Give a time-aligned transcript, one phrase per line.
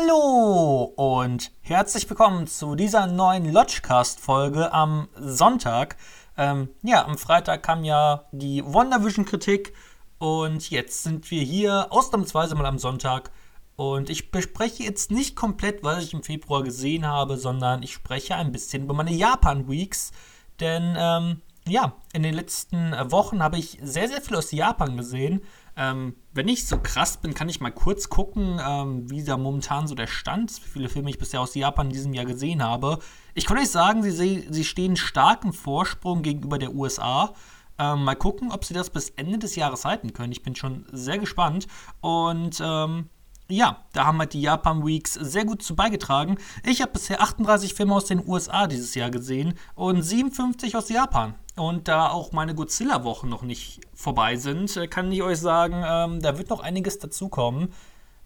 [0.00, 5.96] Hallo und herzlich willkommen zu dieser neuen Lodgecast-Folge am Sonntag.
[6.38, 9.74] Ähm, ja, am Freitag kam ja die WandaVision-Kritik
[10.18, 13.30] und jetzt sind wir hier ausnahmsweise mal am Sonntag.
[13.76, 18.36] Und ich bespreche jetzt nicht komplett, was ich im Februar gesehen habe, sondern ich spreche
[18.36, 20.12] ein bisschen über meine Japan-Weeks.
[20.60, 25.42] Denn ähm, ja, in den letzten Wochen habe ich sehr, sehr viel aus Japan gesehen.
[25.80, 29.86] Ähm, wenn ich so krass bin, kann ich mal kurz gucken, ähm, wie da momentan
[29.86, 32.62] so der Stand ist, wie viele Filme ich bisher aus Japan in diesem Jahr gesehen
[32.62, 32.98] habe.
[33.32, 37.32] Ich kann euch sagen, sie, sie stehen stark im Vorsprung gegenüber der USA.
[37.78, 40.32] Ähm, mal gucken, ob sie das bis Ende des Jahres halten können.
[40.32, 41.66] Ich bin schon sehr gespannt.
[42.02, 43.08] Und ähm,
[43.48, 46.36] ja, da haben halt die Japan Weeks sehr gut zu beigetragen.
[46.62, 51.36] Ich habe bisher 38 Filme aus den USA dieses Jahr gesehen und 57 aus Japan.
[51.56, 56.22] Und da auch meine Godzilla-Wochen noch nicht vorbei sind, äh, kann ich euch sagen, ähm,
[56.22, 57.72] da wird noch einiges dazukommen.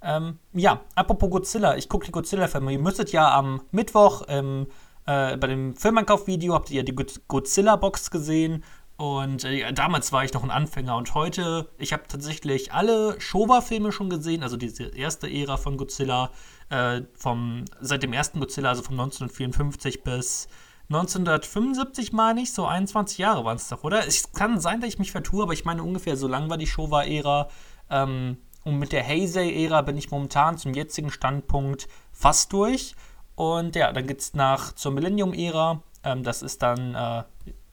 [0.03, 2.73] Ähm, ja, apropos Godzilla, ich gucke die Godzilla-Filme.
[2.73, 4.67] Ihr müsstet ja am Mittwoch ähm,
[5.07, 8.65] äh, bei dem Filmankauf-Video habt ihr die Godzilla-Box gesehen.
[8.97, 13.91] Und äh, damals war ich noch ein Anfänger und heute, ich habe tatsächlich alle Showa-Filme
[13.91, 16.31] schon gesehen, also diese erste Ära von Godzilla,
[16.71, 20.47] äh, vom, seit dem ersten Godzilla, also von 1954 bis
[20.89, 24.07] 1975 meine ich, so 21 Jahre waren es doch, oder?
[24.07, 26.67] Es kann sein, dass ich mich vertue, aber ich meine ungefähr so lang war die
[26.67, 27.49] Showa-Ära.
[27.91, 32.95] Ähm, und mit der Heisei-Ära bin ich momentan zum jetzigen Standpunkt fast durch.
[33.35, 35.83] Und ja, dann geht es nach zur Millennium-Ära.
[36.03, 37.25] Ähm, das ist dann äh,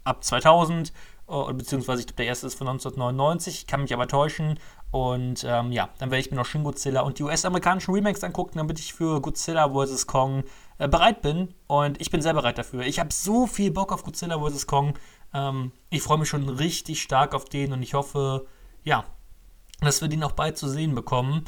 [0.04, 0.92] ab 2000,
[1.28, 4.60] äh, beziehungsweise ich glaube, der erste ist von 1999, kann mich aber täuschen.
[4.92, 8.58] Und ähm, ja, dann werde ich mir noch Shin Godzilla und die US-amerikanischen Remakes angucken,
[8.58, 10.06] damit ich für Godzilla vs.
[10.08, 10.44] Kong
[10.78, 11.54] äh, bereit bin.
[11.68, 12.82] Und ich bin sehr bereit dafür.
[12.82, 14.68] Ich habe so viel Bock auf Godzilla vs.
[14.68, 14.98] Kong.
[15.34, 18.48] Ähm, ich freue mich schon richtig stark auf den und ich hoffe,
[18.84, 19.06] ja,
[19.80, 21.46] dass wir den auch bald zu sehen bekommen.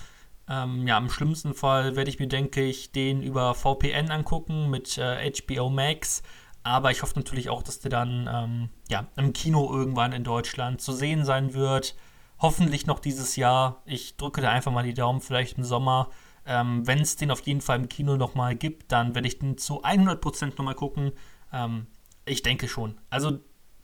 [0.50, 4.98] Ähm, ja, im schlimmsten Fall werde ich mir, denke ich, den über VPN angucken mit
[4.98, 6.22] äh, HBO Max.
[6.64, 10.82] Aber ich hoffe natürlich auch, dass der dann ähm, ja, im Kino irgendwann in Deutschland
[10.82, 11.96] zu sehen sein wird.
[12.40, 13.82] Hoffentlich noch dieses Jahr.
[13.86, 16.10] Ich drücke da einfach mal die Daumen, vielleicht im Sommer.
[16.46, 19.58] Ähm, Wenn es den auf jeden Fall im Kino nochmal gibt, dann werde ich den
[19.58, 21.12] zu 100% nochmal gucken.
[21.52, 21.88] Ähm,
[22.26, 23.00] ich denke schon.
[23.10, 23.40] Also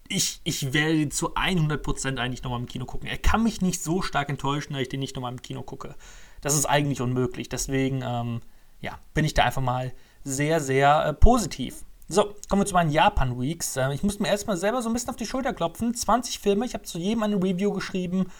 [0.10, 3.08] ich, ich werde den zu 100% eigentlich nochmal im Kino gucken.
[3.08, 5.96] Er kann mich nicht so stark enttäuschen, dass ich den nicht nochmal im Kino gucke.
[6.42, 7.48] Das ist eigentlich unmöglich.
[7.48, 8.42] Deswegen, ähm,
[8.82, 9.94] ja, bin ich da einfach mal
[10.24, 11.86] sehr, sehr äh, positiv.
[12.08, 13.78] So, kommen wir zu meinen Japan-Weeks.
[13.78, 15.94] Äh, ich muss mir erstmal selber so ein bisschen auf die Schulter klopfen.
[15.94, 18.32] 20 Filme, ich habe zu jedem eine Review geschrieben.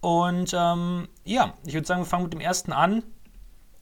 [0.00, 3.02] Und ähm, ja, ich würde sagen, wir fangen mit dem ersten an.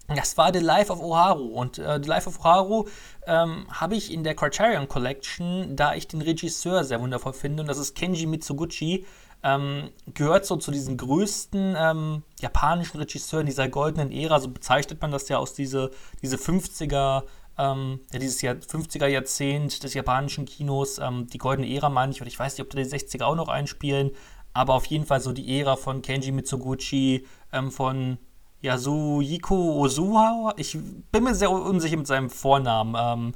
[0.09, 1.47] Das war The Life of Oharu.
[1.47, 2.87] Und äh, The Life of Oharu
[3.27, 7.63] ähm, habe ich in der Criterion Collection, da ich den Regisseur sehr wundervoll finde.
[7.63, 9.05] Und das ist Kenji Mitsuguchi.
[9.43, 14.41] Ähm, gehört so zu diesen größten ähm, japanischen Regisseuren dieser goldenen Ära.
[14.41, 15.91] So bezeichnet man das ja aus diese,
[16.23, 17.25] diese 50er
[17.59, 22.21] ähm, ja, dieses Jahr, 50er Jahrzehnt des japanischen Kinos, ähm, die goldene Ära meine ich,
[22.21, 24.11] und ich weiß nicht, ob da die 60er auch noch einspielen,
[24.53, 28.19] aber auf jeden Fall so die Ära von Kenji Mitsuguchi, ähm, von
[28.63, 30.79] Yasuhiko Ozuha, ich
[31.13, 33.35] bin mir sehr unsicher mit seinem Vornamen, ähm,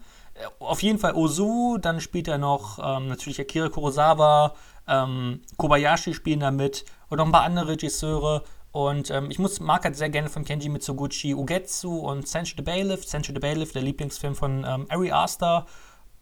[0.59, 4.55] auf jeden Fall Ozu, dann spielt er noch ähm, natürlich Akira Kurosawa,
[4.89, 8.43] ähm, Kobayashi spielen da mit und noch ein paar andere Regisseure
[8.73, 12.63] und ähm, ich muss, mag halt sehr gerne von Kenji Mitsuguchi Ugetsu und Senshi the
[12.63, 13.05] Bailiff.
[13.05, 15.67] Senshi the Bailiff, der Lieblingsfilm von ähm, Ari Aster.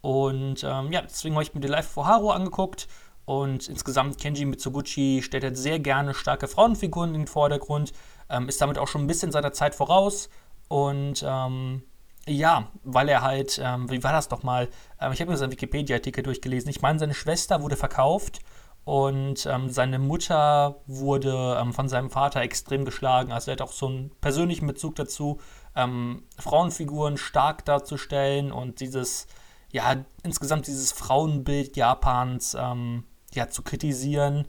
[0.01, 2.89] Und ähm, ja, deswegen habe ich mir The Life for Haru angeguckt.
[3.27, 7.93] Und insgesamt Kenji Mitsuguchi stellt halt sehr gerne starke Frauenfiguren in den Vordergrund.
[8.31, 10.29] Ähm, ist damit auch schon ein bisschen seiner Zeit voraus.
[10.69, 11.83] Und ähm,
[12.27, 14.69] ja, weil er halt, ähm, wie war das doch mal?
[15.13, 16.71] ich habe mir seinen Wikipedia-Artikel durchgelesen.
[16.71, 18.41] Ich meine, seine Schwester wurde verkauft
[18.85, 23.33] und ähm, seine Mutter wurde ähm, von seinem Vater extrem geschlagen.
[23.33, 25.41] Also er hat auch so einen persönlichen Bezug dazu,
[25.77, 29.27] ähm, Frauenfiguren stark darzustellen und dieses,
[29.71, 34.49] ja, insgesamt dieses Frauenbild Japans ähm, ja, zu kritisieren.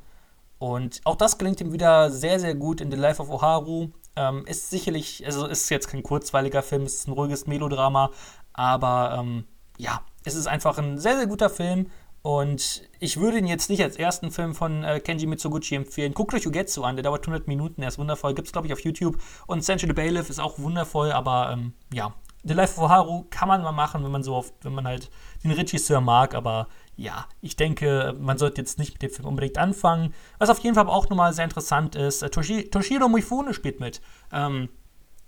[0.59, 3.89] Und auch das gelingt ihm wieder sehr, sehr gut in The Life of Oharu.
[4.15, 8.11] Ähm, ist sicherlich, also ist jetzt kein kurzweiliger Film, es ist ein ruhiges Melodrama,
[8.51, 9.45] aber ähm,
[9.77, 11.87] ja, es ist einfach ein sehr, sehr guter Film
[12.21, 16.13] und ich würde ihn jetzt nicht als ersten Film von äh, Kenji Mitsuguchi empfehlen.
[16.13, 18.33] Guckt euch Ugetsu an, der dauert 100 Minuten, er ist wundervoll.
[18.33, 19.17] Gibt es, glaube ich, auf YouTube.
[19.47, 22.13] Und the Bailiff ist auch wundervoll, aber ähm, ja.
[22.43, 25.09] The Life of Haru kann man mal machen, wenn man so oft, wenn man halt
[25.43, 26.67] den Regisseur mag, aber
[26.99, 30.13] ja, ich denke, man sollte jetzt nicht mit dem Film unbedingt anfangen.
[30.37, 34.01] Was auf jeden Fall auch nochmal sehr interessant ist, äh, Toshi, Toshiro Mifune spielt mit.
[34.33, 34.67] Ähm,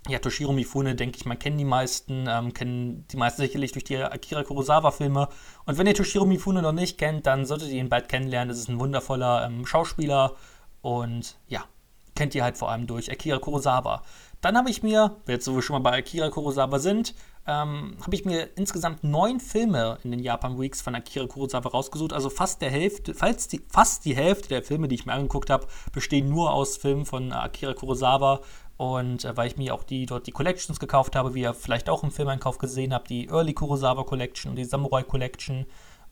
[0.06, 3.84] ja, Toshiro Mifune, denke ich, man kennt die meisten, ähm, kennen die meisten sicherlich durch
[3.84, 5.28] die Akira Kurosawa-Filme.
[5.64, 8.50] Und wenn ihr Toshiro Mifune noch nicht kennt, dann solltet ihr ihn bald kennenlernen.
[8.50, 10.34] Das ist ein wundervoller ähm, Schauspieler
[10.82, 11.64] und ja,
[12.14, 14.02] kennt ihr halt vor allem durch Akira Kurosawa.
[14.42, 17.14] dann habe ich mir, jetzt wo wir schon mal bei Akira Kurosawa sind,
[17.46, 22.12] ähm, habe ich mir insgesamt neun Filme in den Japan Weeks von Akira Kurosawa rausgesucht.
[22.12, 25.50] Also fast der Hälfte, falls die, fast die Hälfte der Filme, die ich mir angeguckt
[25.50, 28.40] habe, bestehen nur aus Filmen von Akira Kurosawa.
[28.76, 31.88] Und äh, weil ich mir auch die dort die Collections gekauft habe, wie ihr vielleicht
[31.88, 35.66] auch im Filmeinkauf gesehen habt, die Early Kurosawa Collection und die Samurai Collection.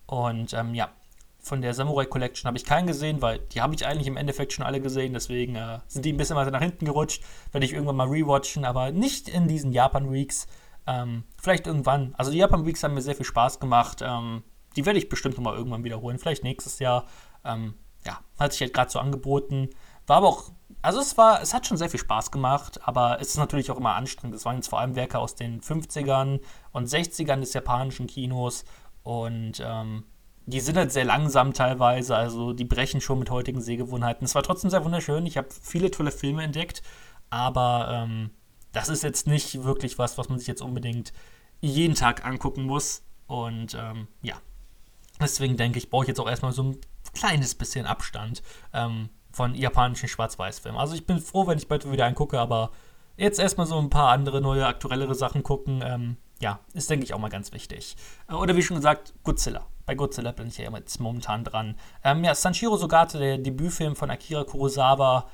[0.06, 0.90] Und ähm, ja,
[1.38, 4.52] von der Samurai Collection habe ich keinen gesehen, weil die habe ich eigentlich im Endeffekt
[4.52, 5.14] schon alle gesehen.
[5.14, 7.22] Deswegen äh, sind die ein bisschen weiter nach hinten gerutscht.
[7.52, 10.46] Werde ich irgendwann mal rewatchen, aber nicht in diesen Japan Weeks.
[10.86, 12.14] Ähm, vielleicht irgendwann.
[12.16, 14.00] Also die Japan Weeks haben mir sehr viel Spaß gemacht.
[14.02, 14.42] Ähm,
[14.76, 16.18] die werde ich bestimmt nochmal irgendwann wiederholen.
[16.18, 17.06] Vielleicht nächstes Jahr.
[17.44, 17.74] Ähm,
[18.04, 19.70] ja, hat sich halt gerade so angeboten.
[20.06, 20.50] War aber auch,
[20.82, 23.76] also es war, es hat schon sehr viel Spaß gemacht, aber es ist natürlich auch
[23.76, 24.36] immer anstrengend.
[24.36, 26.40] Es waren jetzt vor allem Werke aus den 50ern
[26.72, 28.64] und 60ern des japanischen Kinos
[29.02, 30.04] und ähm,
[30.46, 34.24] die sind halt sehr langsam teilweise, also die brechen schon mit heutigen Sehgewohnheiten.
[34.24, 35.26] Es war trotzdem sehr wunderschön.
[35.26, 36.82] Ich habe viele tolle Filme entdeckt,
[37.28, 38.30] aber ähm,
[38.72, 41.12] das ist jetzt nicht wirklich was, was man sich jetzt unbedingt
[41.60, 43.02] jeden Tag angucken muss.
[43.26, 44.36] Und ähm, ja,
[45.20, 46.78] deswegen denke ich, brauche ich jetzt auch erstmal so ein
[47.14, 50.78] kleines bisschen Abstand ähm, von japanischen Schwarz-Weiß-Filmen.
[50.78, 52.70] Also ich bin froh, wenn ich bald wieder angucke, aber
[53.16, 55.82] jetzt erstmal so ein paar andere neue, aktuellere Sachen gucken.
[55.84, 57.96] Ähm, ja, ist, denke ich, auch mal ganz wichtig.
[58.28, 59.66] Äh, oder wie schon gesagt, Godzilla.
[59.86, 61.76] Bei Godzilla bin ich ja jetzt momentan dran.
[62.04, 65.28] Ähm, ja, Sanshiro Sogate, der Debütfilm von Akira Kurosawa,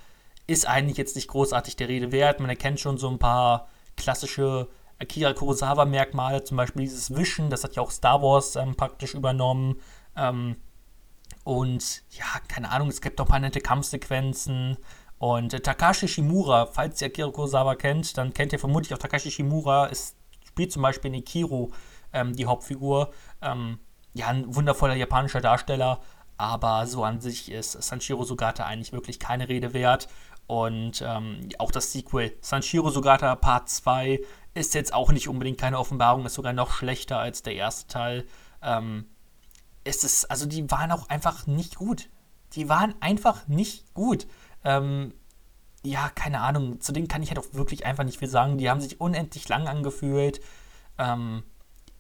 [0.47, 2.41] ist eigentlich jetzt nicht großartig der Rede wert.
[2.41, 7.77] Man erkennt schon so ein paar klassische Akira Kurosawa-Merkmale, zum Beispiel dieses Wischen, das hat
[7.77, 9.81] ja auch Star Wars ähm, praktisch übernommen.
[10.17, 10.57] Ähm,
[11.45, 14.79] und ja, keine Ahnung, es gibt auch ein paar nette Kampfsequenzen.
[15.19, 19.31] Und äh, Takashi Shimura, falls ihr Akira Kurosawa kennt, dann kennt ihr vermutlich auch Takashi
[19.31, 20.17] Shimura, ist,
[20.47, 21.73] spielt zum Beispiel in Ikiro
[22.13, 23.13] ähm, die Hauptfigur.
[23.43, 23.79] Ähm,
[24.15, 26.01] ja, ein wundervoller japanischer Darsteller,
[26.39, 30.09] aber so an sich ist Sanshiro Sugata eigentlich wirklich keine Rede wert.
[30.47, 34.21] Und ähm, auch das Sequel, Sanshiro Sugata Part 2,
[34.55, 38.27] ist jetzt auch nicht unbedingt keine Offenbarung, ist sogar noch schlechter als der erste Teil.
[38.63, 39.07] Ähm,
[39.85, 42.09] es ist, also die waren auch einfach nicht gut.
[42.53, 44.27] Die waren einfach nicht gut.
[44.65, 45.15] Ähm,
[45.83, 48.59] ja, keine Ahnung, zu denen kann ich halt auch wirklich einfach nicht viel sagen.
[48.59, 50.41] Die haben sich unendlich lang angefühlt.
[50.99, 51.43] Ähm,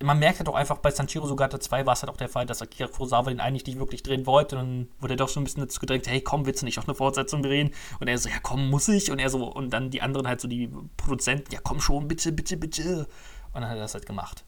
[0.02, 2.44] man merkt halt auch einfach, bei Sanchiro Sugata 2 war es halt auch der Fall,
[2.44, 4.56] dass Akira Kurosawa den eigentlich nicht wirklich drehen wollte.
[4.56, 6.78] Und dann wurde er doch schon ein bisschen dazu gedrängt, hey, komm, willst du nicht
[6.78, 7.72] auch eine Fortsetzung drehen?
[7.98, 9.10] Und er so, ja, komm, muss ich.
[9.10, 12.32] Und er so, und dann die anderen halt so, die Produzenten, ja, komm schon, bitte,
[12.32, 13.08] bitte, bitte.
[13.52, 14.44] Und dann hat er das halt gemacht.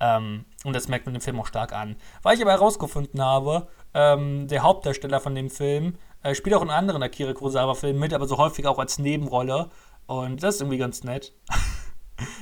[0.00, 1.96] Ähm, und das merkt man dem Film auch stark an.
[2.22, 6.70] Weil ich aber herausgefunden habe, ähm, der Hauptdarsteller von dem Film äh, spielt auch in
[6.70, 9.70] anderen Akira Kurosawa-Filmen mit, aber so häufig auch als Nebenrolle.
[10.06, 11.32] Und das ist irgendwie ganz nett.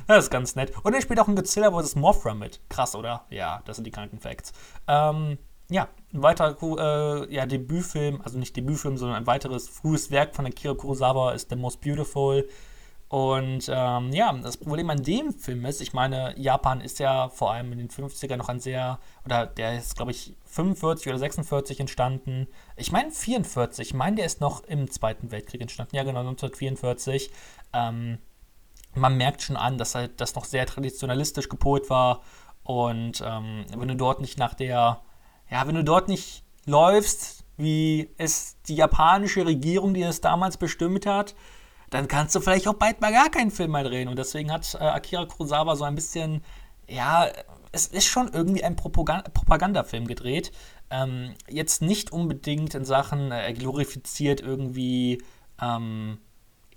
[0.07, 0.73] das ist ganz nett.
[0.83, 1.97] Und er spielt auch in Godzilla vs.
[1.97, 2.61] Mothra mit.
[2.69, 3.25] Krass, oder?
[3.31, 4.53] Ja, das sind die kranken Facts.
[4.87, 5.39] Ähm,
[5.71, 10.47] ja, ein weiterer äh, ja, Debütfilm, also nicht Debütfilm, sondern ein weiteres frühes Werk von
[10.47, 12.49] Akira Kurosawa ist The Most Beautiful.
[13.09, 17.53] Und ähm, ja, das Problem an dem Film ist, ich meine, Japan ist ja vor
[17.53, 21.81] allem in den 50ern noch ein sehr, oder der ist, glaube ich, 45 oder 46
[21.81, 22.49] entstanden.
[22.77, 25.97] Ich meine 44, ich meine, der ist noch im Zweiten Weltkrieg entstanden.
[25.97, 27.31] Ja, genau, 1944.
[27.73, 28.19] Ähm,
[28.99, 32.23] man merkt schon an, dass halt das noch sehr traditionalistisch gepolt war.
[32.63, 35.01] Und ähm, wenn du dort nicht nach der,
[35.51, 41.07] ja, wenn du dort nicht läufst, wie es die japanische Regierung, die es damals bestimmt
[41.07, 41.35] hat,
[41.91, 44.09] dann kannst du vielleicht auch bald mal gar keinen Film mehr drehen.
[44.09, 46.43] Und deswegen hat äh, Akira Kurosawa so ein bisschen,
[46.87, 47.27] ja,
[47.73, 50.53] es ist schon irgendwie ein Propagand Propagandafilm gedreht.
[50.91, 55.23] Ähm, jetzt nicht unbedingt in Sachen, äh, er glorifiziert irgendwie,
[55.61, 56.19] ähm,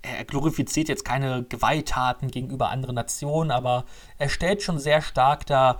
[0.02, 3.84] er glorifiziert jetzt keine Gewalttaten gegenüber anderen Nationen, aber
[4.18, 5.78] er stellt schon sehr stark da,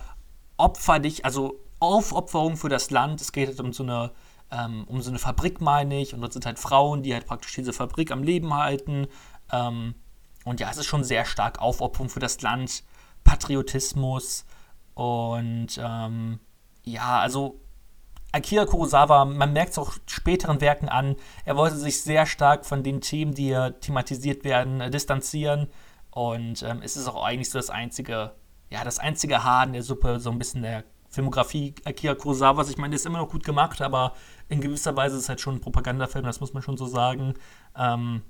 [0.57, 3.19] opfer dich, also Aufopferung für das Land.
[3.19, 4.11] Es geht halt um so eine,
[4.51, 7.53] ähm, um so eine Fabrik, meine ich, und dort sind halt Frauen, die halt praktisch
[7.55, 9.07] diese Fabrik am Leben halten.
[9.51, 9.95] Ähm,
[10.45, 12.83] und ja, es ist schon sehr stark Aufopferung für das Land,
[13.23, 14.45] Patriotismus
[14.93, 16.39] und ähm,
[16.83, 17.59] ja, also
[18.33, 22.81] Akira Kurosawa, man merkt es auch späteren Werken an, er wollte sich sehr stark von
[22.81, 25.67] den Themen, die hier thematisiert werden, äh, distanzieren.
[26.09, 28.31] Und ähm, es ist auch eigentlich so das einzige,
[28.71, 32.71] ja, das einzige Haar in der Suppe, so ein bisschen der Filmografie Akira Kurosawas.
[32.71, 34.13] Ich meine, der ist immer noch gut gemacht, aber
[34.49, 37.35] in gewisser Weise ist es halt schon ein Propagandafilm, das muss man schon so sagen.
[37.77, 38.23] Ähm,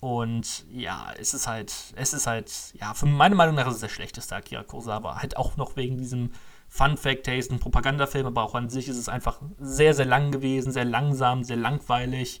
[0.00, 3.80] und ja, es ist halt, es ist halt, ja, für meine Meinung nach ist es
[3.80, 5.16] der schlechteste Akira Kurosawa.
[5.16, 6.32] Halt auch noch wegen diesem
[6.72, 10.06] Fun Fact, der ist ein Propagandafilm, aber auch an sich ist es einfach sehr, sehr
[10.06, 12.40] lang gewesen, sehr langsam, sehr langweilig.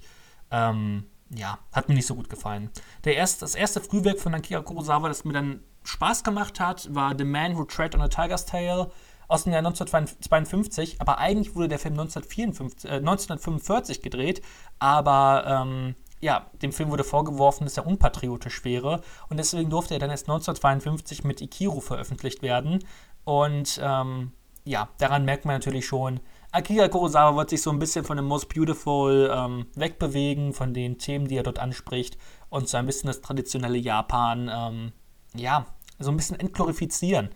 [0.52, 2.70] Ähm, ja, hat mir nicht so gut gefallen.
[3.04, 7.14] Der erst, das erste Frühwerk von Akira Kurosawa, das mir dann Spaß gemacht hat, war
[7.18, 8.86] The Man Who Tread on a Tiger's Tail
[9.26, 14.42] aus dem Jahr 1952, aber eigentlich wurde der Film 1954, äh, 1945 gedreht,
[14.78, 20.00] aber ähm, ja, dem Film wurde vorgeworfen, dass er unpatriotisch wäre und deswegen durfte er
[20.00, 22.80] dann erst 1952 mit Ikiru veröffentlicht werden.
[23.24, 24.32] Und ähm,
[24.64, 26.20] ja, daran merkt man natürlich schon,
[26.52, 30.98] Akira Kurosawa wird sich so ein bisschen von dem Most Beautiful ähm, wegbewegen, von den
[30.98, 34.92] Themen, die er dort anspricht und so ein bisschen das traditionelle Japan, ähm,
[35.34, 35.66] ja,
[35.98, 37.30] so ein bisschen entglorifizieren.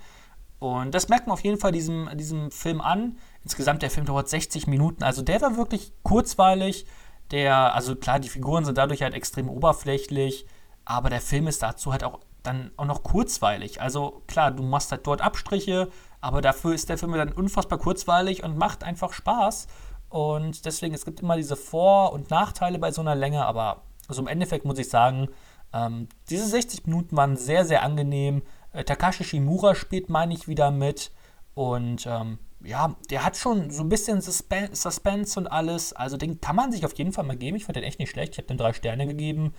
[0.58, 3.18] Und das merkt man auf jeden Fall diesem, diesem Film an.
[3.44, 6.86] Insgesamt, der Film dauert 60 Minuten, also der war wirklich kurzweilig.
[7.30, 10.46] Der, also klar, die Figuren sind dadurch halt extrem oberflächlich,
[10.84, 13.80] aber der Film ist dazu halt auch dann auch noch kurzweilig.
[13.80, 15.88] Also klar, du machst halt dort Abstriche,
[16.20, 19.66] aber dafür ist der Film dann unfassbar kurzweilig und macht einfach Spaß.
[20.08, 24.22] Und deswegen, es gibt immer diese Vor- und Nachteile bei so einer Länge, aber also
[24.22, 25.28] im Endeffekt muss ich sagen,
[25.72, 28.42] ähm, diese 60 Minuten waren sehr, sehr angenehm.
[28.72, 31.10] Äh, Takashi Shimura spielt, meine ich, wieder mit.
[31.54, 35.92] Und ähm, ja, der hat schon so ein bisschen Suspen Suspense und alles.
[35.92, 37.56] Also den kann man sich auf jeden Fall mal geben.
[37.56, 38.32] Ich fand den echt nicht schlecht.
[38.34, 39.54] Ich habe den drei Sterne gegeben.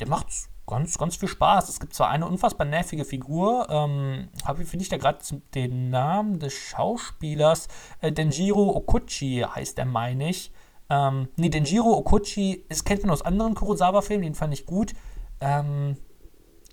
[0.00, 0.28] Der macht
[0.68, 1.68] ganz, ganz viel Spaß.
[1.68, 3.66] Es gibt zwar eine unfassbar nervige Figur.
[3.70, 4.28] Ähm,
[4.64, 5.18] finde ich da gerade
[5.54, 7.68] den Namen des Schauspielers.
[8.00, 10.52] Äh, Denjiro Okuchi heißt er, meine ich.
[10.90, 14.92] Ähm, nee, Denjiro Okuchi, das kennt man aus anderen Kurosawa-Filmen, den fand ich gut.
[15.40, 15.96] Ähm,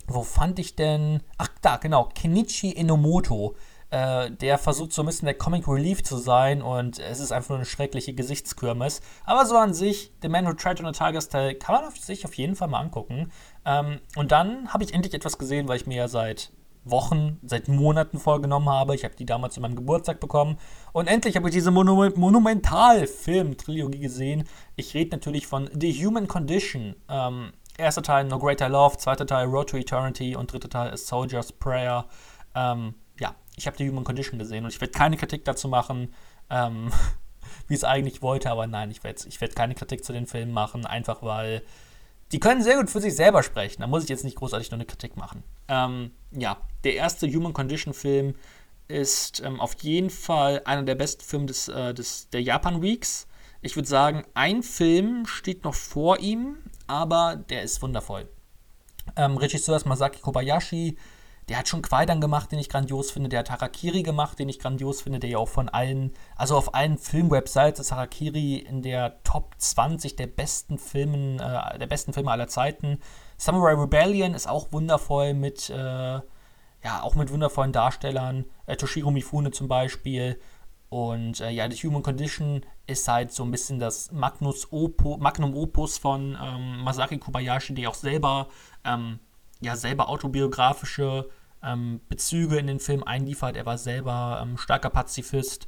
[0.08, 1.24] wo fand ich denn?
[1.38, 2.10] Ach, da, genau.
[2.14, 3.56] Kenichi Enomoto.
[3.92, 7.50] Äh, der versucht so ein bisschen der Comic Relief zu sein und es ist einfach
[7.50, 9.02] nur eine schreckliche Gesichtskürmes.
[9.25, 12.25] Aber so an sich, The Man Who Tried on a Tiger's Tail kann man sich
[12.25, 13.32] auf jeden Fall mal angucken.
[13.65, 16.51] Ähm, und dann habe ich endlich etwas gesehen, weil ich mir ja seit
[16.86, 18.95] Wochen, seit Monaten vorgenommen habe.
[18.95, 20.57] Ich habe die damals zu meinem Geburtstag bekommen.
[20.93, 24.48] Und endlich habe ich diese Monu Monumental-Film-Trilogie gesehen.
[24.75, 26.95] Ich rede natürlich von The Human Condition.
[27.10, 30.98] Ähm, erster Teil No Greater Love, zweiter Teil Road to Eternity und dritter Teil A
[30.98, 32.05] Soldier's Prayer.
[32.53, 36.13] Ähm, ja, ich habe die Human Condition gesehen und ich werde keine Kritik dazu machen,
[36.50, 36.91] ähm,
[37.67, 40.51] wie es eigentlich wollte, aber nein, ich werde ich werd keine Kritik zu den Filmen
[40.51, 41.63] machen, einfach weil
[42.32, 43.82] die können sehr gut für sich selber sprechen.
[43.82, 45.44] Da muss ich jetzt nicht großartig nur eine Kritik machen.
[45.67, 48.36] Ähm, ja, der erste Human Condition Film
[48.88, 53.27] ist ähm, auf jeden Fall einer der besten Filme des, äh, des, der Japan Weeks.
[53.62, 58.29] Ich würde sagen, ein Film steht noch vor ihm, aber der ist wundervoll.
[59.15, 60.98] Ähm, Regisseur ist Masaki Kobayashi.
[61.48, 63.30] Der hat schon Quaidan gemacht, den ich grandios finde.
[63.30, 66.74] Der hat Harakiri gemacht, den ich grandios finde, der ja auch von allen, also auf
[66.74, 72.32] allen Filmwebsites ist Harakiri in der Top 20 der besten Filmen, äh, der besten Filme
[72.32, 73.00] aller Zeiten.
[73.38, 78.46] Samurai Rebellion ist auch wundervoll mit, äh, ja, auch mit wundervollen Darstellern.
[78.66, 80.40] Äh, Toshiro Mifune zum Beispiel.
[80.90, 85.56] Und äh, ja, The Human Condition ist halt so ein bisschen das Magnus Opo, Magnum
[85.56, 88.48] Opus von ähm, Masaki Kobayashi, der auch selber,
[88.84, 89.20] ähm,
[89.65, 91.29] ja, selber autobiografische
[91.63, 93.55] ähm, Bezüge in den Film einliefert.
[93.57, 95.65] Er war selber ähm, starker Pazifist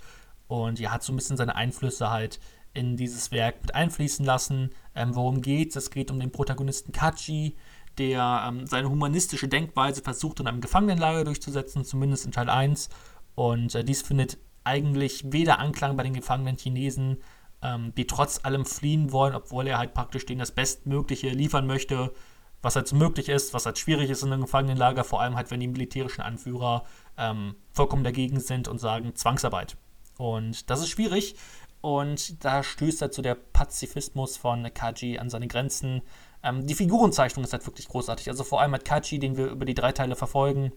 [0.48, 2.40] und ja, hat so ein bisschen seine Einflüsse halt
[2.74, 4.72] in dieses Werk mit einfließen lassen.
[4.96, 5.76] Ähm, worum geht's?
[5.76, 7.56] Es geht um den Protagonisten Kachi,
[7.98, 12.90] der ähm, seine humanistische Denkweise versucht, in einem Gefangenenlager durchzusetzen, zumindest in Teil 1.
[13.36, 17.18] Und äh, dies findet eigentlich weder Anklang bei den gefangenen Chinesen,
[17.64, 22.14] ähm, die trotz allem fliehen wollen, obwohl er halt praktisch denen das Bestmögliche liefern möchte,
[22.62, 25.60] was so möglich ist, was halt schwierig ist in einem Gefangenenlager, vor allem halt, wenn
[25.60, 26.84] die militärischen Anführer
[27.18, 29.78] ähm, vollkommen dagegen sind und sagen Zwangsarbeit.
[30.18, 31.36] Und das ist schwierig.
[31.82, 36.02] Und da stößt halt so der Pazifismus von Kaji an seine Grenzen.
[36.44, 38.30] Ähm, die Figurenzeichnung ist halt wirklich großartig.
[38.30, 40.72] Also vor allem halt Kaji, den wir über die drei Teile verfolgen,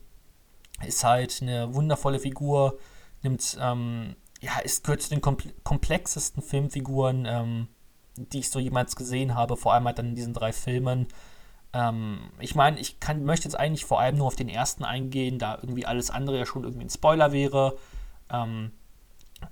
[0.87, 2.79] ist halt eine wundervolle Figur
[3.23, 7.69] nimmt, ähm, ja, es gehört zu den komplexesten Filmfiguren, ähm,
[8.17, 11.09] die ich so jemals gesehen habe, vor allem halt dann in diesen drei Filmen.
[11.73, 15.39] Ähm, ich meine, ich kann, möchte jetzt eigentlich vor allem nur auf den ersten eingehen,
[15.39, 17.77] da irgendwie alles andere ja schon irgendwie ein Spoiler wäre.
[18.31, 18.73] Ähm,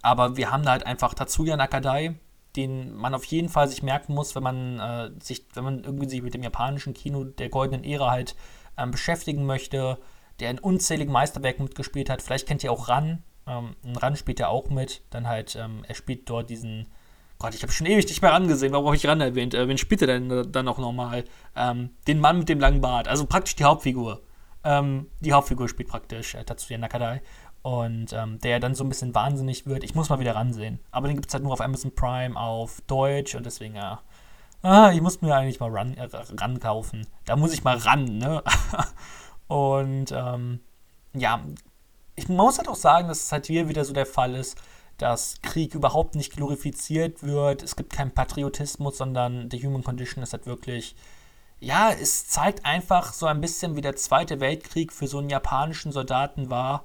[0.03, 2.17] aber wir haben da halt einfach Tatsuya Nakadai,
[2.57, 6.09] den man auf jeden Fall sich merken muss, wenn man äh, sich, wenn man irgendwie
[6.09, 8.37] sich mit dem japanischen Kino der goldenen Ära halt
[8.77, 9.99] ähm, beschäftigen möchte,
[10.41, 12.23] der in unzähligen Meisterwerken mitgespielt hat.
[12.23, 15.03] Vielleicht kennt ihr auch Ran, ähm, Ran spielt er auch mit.
[15.11, 16.87] Dann halt, ähm, er spielt dort diesen.
[17.39, 18.73] Gott, ich habe schon ewig nicht mehr angesehen.
[18.73, 19.55] Warum habe ich Ran erwähnt?
[19.55, 21.25] Äh, wen spielt er denn dann auch nochmal?
[21.55, 23.07] Ähm, den Mann mit dem langen Bart.
[23.07, 24.23] Also praktisch die Hauptfigur.
[24.65, 27.23] Ähm, die Hauptfigur spielt praktisch äh, Tatsuya Nakadai.
[27.63, 29.85] Und ähm, der dann so ein bisschen wahnsinnig wird.
[29.85, 30.81] Ich muss mal wieder ransehen.
[30.91, 34.01] Aber den gibt es halt nur auf Amazon Prime auf Deutsch und deswegen, ja.
[34.63, 37.07] Ah, ich muss mir eigentlich mal ran, äh, ran kaufen.
[37.25, 38.43] Da muss ich mal ran, ne?
[39.47, 40.61] und ähm,
[41.15, 41.41] ja,
[42.17, 44.61] ich muss halt auch sagen, dass es halt hier wieder so der Fall ist,
[44.99, 47.63] dass Krieg überhaupt nicht glorifiziert wird.
[47.63, 50.97] Es gibt keinen Patriotismus, sondern The Human Condition ist halt wirklich,
[51.61, 55.93] ja, es zeigt einfach so ein bisschen, wie der Zweite Weltkrieg für so einen japanischen
[55.93, 56.85] Soldaten war.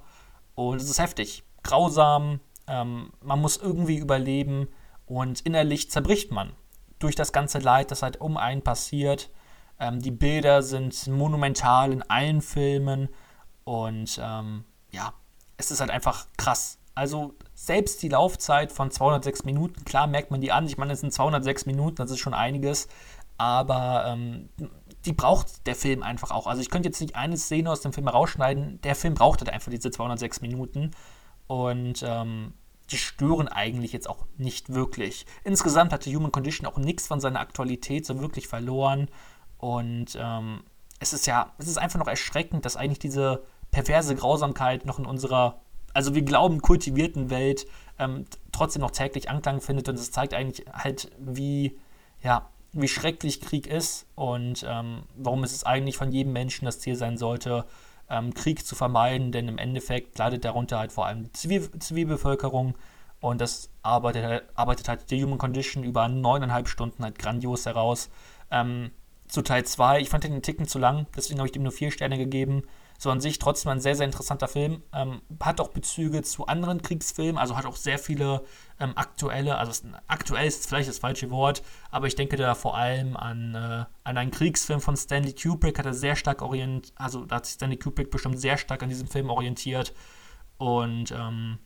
[0.54, 4.68] Und es ist heftig, grausam, ähm, man muss irgendwie überleben
[5.06, 6.52] und innerlich zerbricht man
[6.98, 9.30] durch das ganze Leid, das halt um einen passiert.
[9.78, 13.08] Ähm, die Bilder sind monumental in allen Filmen
[13.64, 15.12] und ähm, ja,
[15.56, 16.78] es ist halt einfach krass.
[16.94, 20.66] Also selbst die Laufzeit von 206 Minuten, klar merkt man die an.
[20.66, 22.88] Ich meine, es sind 206 Minuten, das ist schon einiges.
[23.36, 24.48] Aber ähm,
[25.04, 26.46] die braucht der Film einfach auch.
[26.46, 28.80] Also ich könnte jetzt nicht eine Szene aus dem Film rausschneiden.
[28.82, 30.92] Der Film braucht halt einfach diese 206 Minuten.
[31.46, 32.54] Und ähm,
[32.90, 35.26] die stören eigentlich jetzt auch nicht wirklich.
[35.42, 39.08] Insgesamt hatte Human Condition auch nichts von seiner Aktualität so wirklich verloren.
[39.58, 40.62] Und ähm,
[41.00, 45.06] es ist ja, es ist einfach noch erschreckend, dass eigentlich diese perverse Grausamkeit noch in
[45.06, 45.60] unserer,
[45.94, 47.66] also wir glauben, kultivierten Welt
[47.98, 49.88] ähm, trotzdem noch täglich Anklang findet.
[49.88, 51.78] Und es zeigt eigentlich halt, wie,
[52.22, 56.96] ja, wie schrecklich Krieg ist und ähm, warum es eigentlich von jedem Menschen das Ziel
[56.96, 57.64] sein sollte,
[58.10, 62.74] ähm, Krieg zu vermeiden, denn im Endeffekt leidet darunter halt vor allem die Zivil Zivilbevölkerung
[63.20, 68.10] und das arbeitet, arbeitet halt die Human Condition über neuneinhalb Stunden halt grandios heraus.
[68.50, 68.90] Ähm,
[69.28, 71.90] zu Teil 2, ich fand den Ticken zu lang, deswegen habe ich dem nur vier
[71.90, 72.64] Sterne gegeben
[72.98, 74.82] so an sich trotzdem ein sehr, sehr interessanter Film.
[74.92, 78.44] Ähm, hat auch Bezüge zu anderen Kriegsfilmen, also hat auch sehr viele
[78.80, 83.16] ähm, aktuelle, also aktuell ist vielleicht das falsche Wort, aber ich denke da vor allem
[83.16, 87.36] an, äh, an einen Kriegsfilm von Stanley Kubrick, hat er sehr stark orientiert, also da
[87.36, 89.92] hat sich Stanley Kubrick bestimmt sehr stark an diesem Film orientiert.
[90.56, 91.58] Und ähm,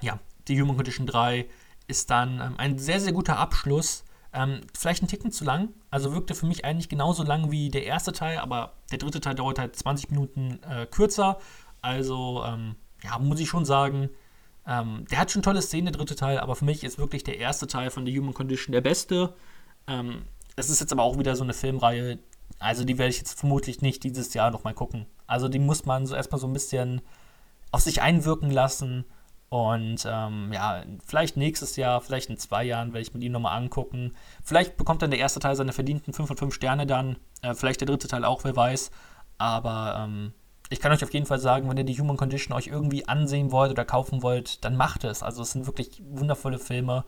[0.00, 1.48] ja, die Human Condition 3
[1.86, 4.04] ist dann ähm, ein sehr, sehr guter Abschluss
[4.36, 5.70] ähm, vielleicht ein Ticken zu lang.
[5.96, 9.34] Also wirkte für mich eigentlich genauso lang wie der erste Teil, aber der dritte Teil
[9.34, 11.38] dauert halt 20 Minuten äh, kürzer.
[11.80, 14.10] Also, ähm, ja, muss ich schon sagen,
[14.66, 17.38] ähm, der hat schon tolle Szenen, der dritte Teil, aber für mich ist wirklich der
[17.38, 19.32] erste Teil von The Human Condition der beste.
[19.86, 22.18] Ähm, es ist jetzt aber auch wieder so eine Filmreihe,
[22.58, 25.06] also die werde ich jetzt vermutlich nicht dieses Jahr nochmal gucken.
[25.26, 27.00] Also die muss man so erstmal so ein bisschen
[27.72, 29.06] auf sich einwirken lassen
[29.48, 33.56] und ähm, ja, vielleicht nächstes Jahr, vielleicht in zwei Jahren werde ich mit ihm nochmal
[33.56, 34.12] angucken.
[34.42, 37.16] Vielleicht bekommt dann der erste Teil seine verdienten 5 von 5 Sterne dann.
[37.42, 38.90] Äh, vielleicht der dritte Teil auch, wer weiß.
[39.38, 40.32] Aber ähm,
[40.68, 43.52] ich kann euch auf jeden Fall sagen, wenn ihr die Human Condition euch irgendwie ansehen
[43.52, 45.22] wollt oder kaufen wollt, dann macht es.
[45.22, 47.04] Also es sind wirklich wundervolle Filme.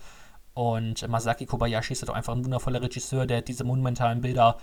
[0.54, 4.58] Und Masaki Kobayashi ist halt auch einfach ein wundervoller Regisseur, der diese monumentalen Bilder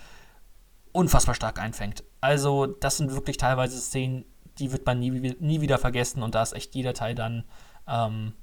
[0.93, 2.05] unfassbar stark einfängt.
[2.21, 4.23] Also das sind wirklich teilweise Szenen,
[4.59, 7.43] die wird man nie, nie wieder vergessen und da ist echt jeder Teil dann
[7.87, 8.33] ähm,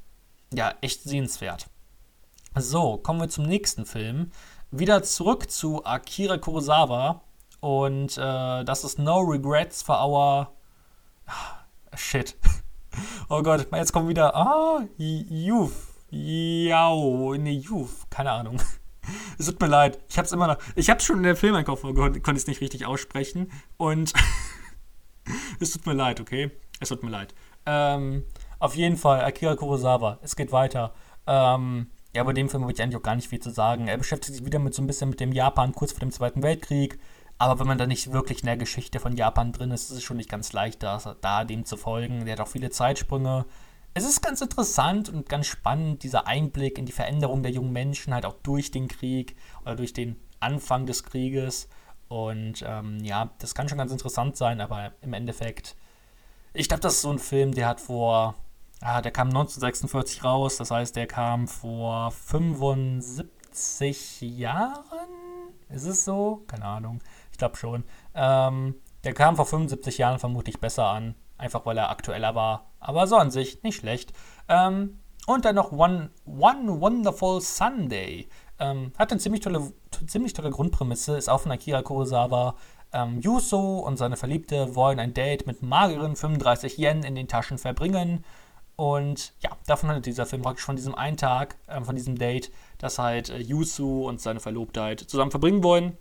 [0.53, 1.69] ja echt sehenswert.
[2.55, 4.31] So, kommen wir zum nächsten Film.
[4.71, 7.23] Wieder zurück zu Akira Kurosawa
[7.61, 10.53] und äh, das ist No Regrets for Our
[11.95, 12.37] Shit.
[13.31, 15.73] Oh Gott, jetzt kommt wieder ah, Youth.
[16.11, 18.61] Yao, ne Youth, keine Ahnung.
[19.39, 19.99] Es tut mir leid.
[20.09, 20.59] Ich hab's immer noch.
[20.77, 23.51] Ich hab's schon in der Filmeinkauf konnte ich es nicht richtig aussprechen.
[23.79, 24.13] Und
[25.61, 26.51] es tut mir leid, okay?
[26.81, 27.35] Es tut mir leid.
[27.65, 28.25] Ähm,
[28.63, 30.95] auf jeden Fall, Akira Kurosawa, es geht weiter.
[31.27, 33.89] Ähm, ja, bei dem Film habe ich eigentlich auch gar nicht viel zu sagen.
[33.89, 36.45] Er beschäftigt sich wieder mit so ein bisschen mit dem Japan kurz vor dem Zweiten
[36.45, 37.01] Weltkrieg.
[37.39, 40.05] Aber wenn man da nicht wirklich in der Geschichte von Japan drin ist, ist es
[40.05, 42.25] schon nicht ganz leicht, da, da dem zu folgen.
[42.25, 43.47] Der hat auch viele Zeitsprünge.
[43.95, 48.15] Es ist ganz interessant und ganz spannend, dieser Einblick in die Veränderung der jungen Menschen,
[48.15, 51.69] halt auch durch den Krieg oder durch den Anfang des Krieges.
[52.07, 55.75] Und ähm, ja, das kann schon ganz interessant sein, aber im Endeffekt,
[56.55, 58.37] ich glaube, das ist so ein Film, der hat vor,
[58.83, 65.09] ah, der kam 1946 raus, das heißt, der kam vor 75 Jahren.
[65.69, 66.43] Ist es so?
[66.47, 67.01] Keine Ahnung.
[67.31, 67.85] Ich glaube schon.
[68.15, 72.67] Ähm, der kam vor 75 Jahren vermutlich besser an, einfach weil er aktueller war.
[72.79, 74.13] Aber so an sich nicht schlecht.
[74.49, 78.29] Ähm, und dann noch One, One Wonderful Sunday.
[78.59, 79.73] Ähm, hat eine ziemlich tolle,
[80.07, 82.57] ziemlich tolle Grundprämisse, ist auch von Akira Kurosawa.
[82.93, 87.59] Ähm, Yuso und seine Verliebte wollen ein Date mit mageren 35 Yen in den Taschen
[87.59, 88.25] verbringen.
[88.77, 92.51] Und ja, davon handelt dieser Film praktisch von diesem einen Tag, äh, von diesem Date,
[92.79, 95.97] dass halt äh, Yusu und seine Verlobte halt zusammen verbringen wollen.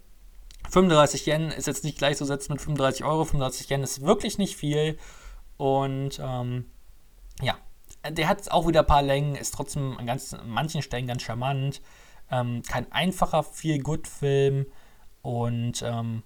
[0.70, 3.26] 35 Yen ist jetzt nicht gleichzusetzen mit 35 Euro.
[3.26, 4.98] 35 Yen ist wirklich nicht viel.
[5.58, 6.66] Und ähm,
[7.42, 7.58] ja,
[8.10, 11.24] der hat auch wieder ein paar Längen, ist trotzdem an, ganz, an manchen Stellen ganz
[11.24, 11.82] charmant.
[12.32, 14.66] Ähm, kein einfacher Feel-Good-Film.
[15.22, 16.24] Und ähm,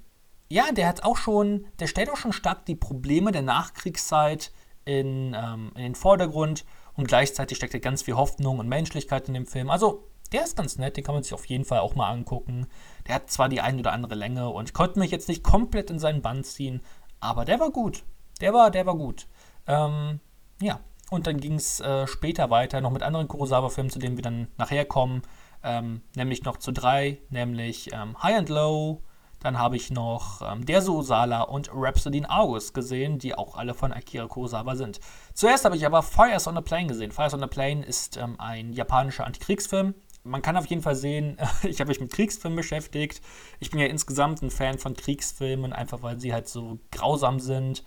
[0.47, 4.51] ja, der hat auch schon, der stellt auch schon stark die Probleme der Nachkriegszeit
[4.85, 9.45] in, ähm, in den Vordergrund und gleichzeitig steckt ganz viel Hoffnung und Menschlichkeit in dem
[9.45, 9.69] Film.
[9.69, 12.67] Also, der ist ganz nett, den kann man sich auf jeden Fall auch mal angucken.
[13.07, 15.89] Der hat zwar die ein oder andere Länge und ich konnte mich jetzt nicht komplett
[15.89, 16.81] in seinen Band ziehen,
[17.19, 18.03] aber der war gut.
[18.41, 19.27] Der war, der war gut.
[19.67, 20.19] Ähm,
[20.61, 24.23] ja, und dann ging es äh, später weiter noch mit anderen Kurosawa-Filmen, zu denen wir
[24.23, 25.21] dann nachher kommen
[25.65, 29.01] ähm, nämlich noch zu drei, nämlich ähm, High and Low.
[29.45, 33.75] Dann habe ich noch ähm, Der Suosala und Rhapsody in August gesehen, die auch alle
[33.75, 34.99] von Akira Kurosawa sind.
[35.35, 37.11] Zuerst habe ich aber Fires on a Plane gesehen.
[37.11, 39.93] Fires on a Plane ist ähm, ein japanischer Antikriegsfilm.
[40.23, 43.21] man kann auf jeden Fall sehen, ich habe mich mit Kriegsfilmen beschäftigt.
[43.59, 47.83] Ich bin ja insgesamt ein Fan von Kriegsfilmen, einfach weil sie halt so grausam sind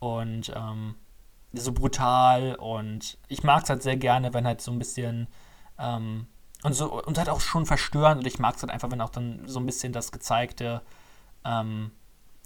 [0.00, 0.94] und ähm,
[1.54, 2.54] so brutal.
[2.56, 5.26] Und ich mag es halt sehr gerne, wenn halt so ein bisschen
[5.78, 6.26] ähm,
[6.64, 8.20] und so und halt auch schon verstörend.
[8.20, 10.82] Und ich mag es halt einfach, wenn auch dann so ein bisschen das Gezeigte
[11.44, 11.92] ähm,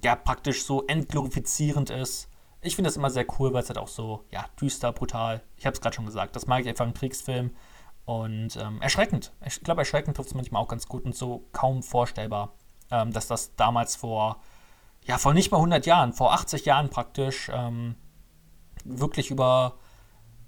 [0.02, 2.28] ja praktisch so entglorifizierend ist.
[2.60, 5.42] Ich finde das immer sehr cool, weil es halt auch so ja düster, brutal.
[5.56, 6.36] Ich habe es gerade schon gesagt.
[6.36, 7.50] Das mag ich einfach im Kriegsfilm.
[8.04, 9.32] Und ähm, erschreckend.
[9.46, 12.52] Ich glaube, erschreckend trifft es manchmal auch ganz gut und so kaum vorstellbar,
[12.90, 14.40] ähm, dass das damals vor,
[15.04, 17.94] ja, vor nicht mal 100 Jahren, vor 80 Jahren praktisch, ähm,
[18.84, 19.76] wirklich über,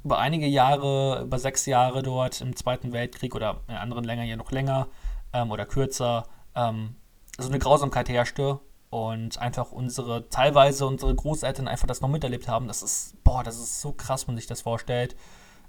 [0.02, 4.36] über einige Jahre, über sechs Jahre dort im Zweiten Weltkrieg oder in anderen Ländern ja
[4.36, 4.88] noch länger
[5.32, 6.26] ähm, oder kürzer,
[6.56, 6.96] ähm,
[7.38, 12.68] so eine Grausamkeit herrschte und einfach unsere, teilweise unsere Großeltern einfach das noch miterlebt haben.
[12.68, 15.16] Das ist, boah, das ist so krass, wenn man sich das vorstellt.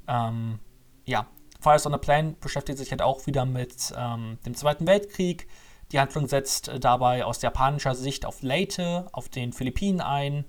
[0.08, 0.60] Ähm,
[1.06, 1.28] ja,
[1.60, 5.48] Fires on a Plane beschäftigt sich halt auch wieder mit ähm, dem Zweiten Weltkrieg.
[5.92, 10.46] Die Handlung setzt äh, dabei aus japanischer Sicht auf Leyte, auf den Philippinen ein.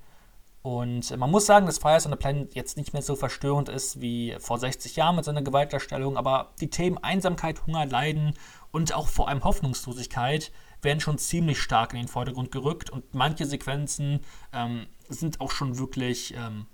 [0.61, 4.00] Und man muss sagen, dass Fires on a Plane jetzt nicht mehr so verstörend ist
[4.00, 8.35] wie vor 60 Jahren mit seiner Gewaltdarstellung, aber die Themen Einsamkeit, Hunger, Leiden
[8.72, 10.50] und auch vor allem Hoffnungslosigkeit
[10.87, 14.20] werden schon ziemlich stark in den Vordergrund gerückt und manche Sequenzen
[14.55, 16.64] ähm, sind auch schon wirklich ähm,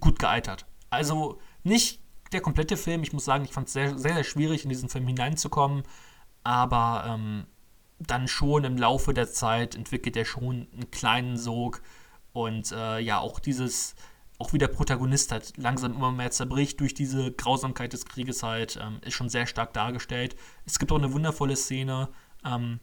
[0.00, 0.64] gut gealtert.
[0.88, 2.00] Also nicht
[2.32, 3.02] der komplette Film.
[3.02, 5.82] Ich muss sagen, ich fand es sehr, sehr, sehr schwierig, in diesen Film hineinzukommen.
[6.42, 7.46] Aber ähm,
[7.98, 11.82] dann schon im Laufe der Zeit entwickelt er schon einen kleinen Sog.
[12.32, 13.94] Und äh, ja, auch dieses,
[14.38, 18.78] auch wie der Protagonist halt langsam immer mehr zerbricht durch diese Grausamkeit des Krieges halt,
[18.80, 20.36] ähm, ist schon sehr stark dargestellt.
[20.66, 22.08] Es gibt auch eine wundervolle Szene,
[22.44, 22.80] ähm,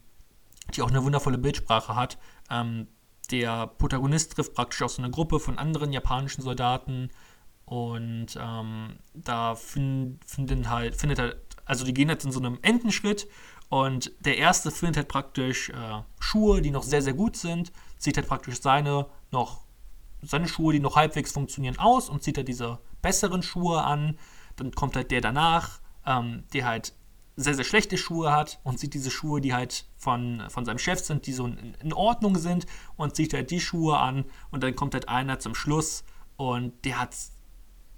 [0.76, 2.18] die auch eine wundervolle Bildsprache hat.
[2.50, 2.88] Ähm,
[3.32, 7.10] der Protagonist trifft praktisch auch so eine Gruppe von anderen japanischen Soldaten
[7.66, 12.60] und ähm, da find, finden halt, findet halt, also die gehen jetzt in so einem
[12.62, 13.28] Entenschritt
[13.70, 18.18] und der erste findet halt praktisch äh, Schuhe, die noch sehr, sehr gut sind, zieht
[18.18, 19.62] halt praktisch seine noch,
[20.22, 24.20] seine Schuhe, die noch halbwegs funktionieren, aus und zieht halt diese besseren Schuhe an.
[24.58, 26.94] Dann kommt halt der danach, ähm, der halt
[27.36, 31.00] sehr, sehr schlechte Schuhe hat und sieht diese Schuhe, die halt von, von seinem Chef
[31.00, 32.66] sind, die so in, in Ordnung sind
[32.96, 36.04] und zieht halt die Schuhe an und dann kommt halt einer zum Schluss
[36.38, 37.16] und der hat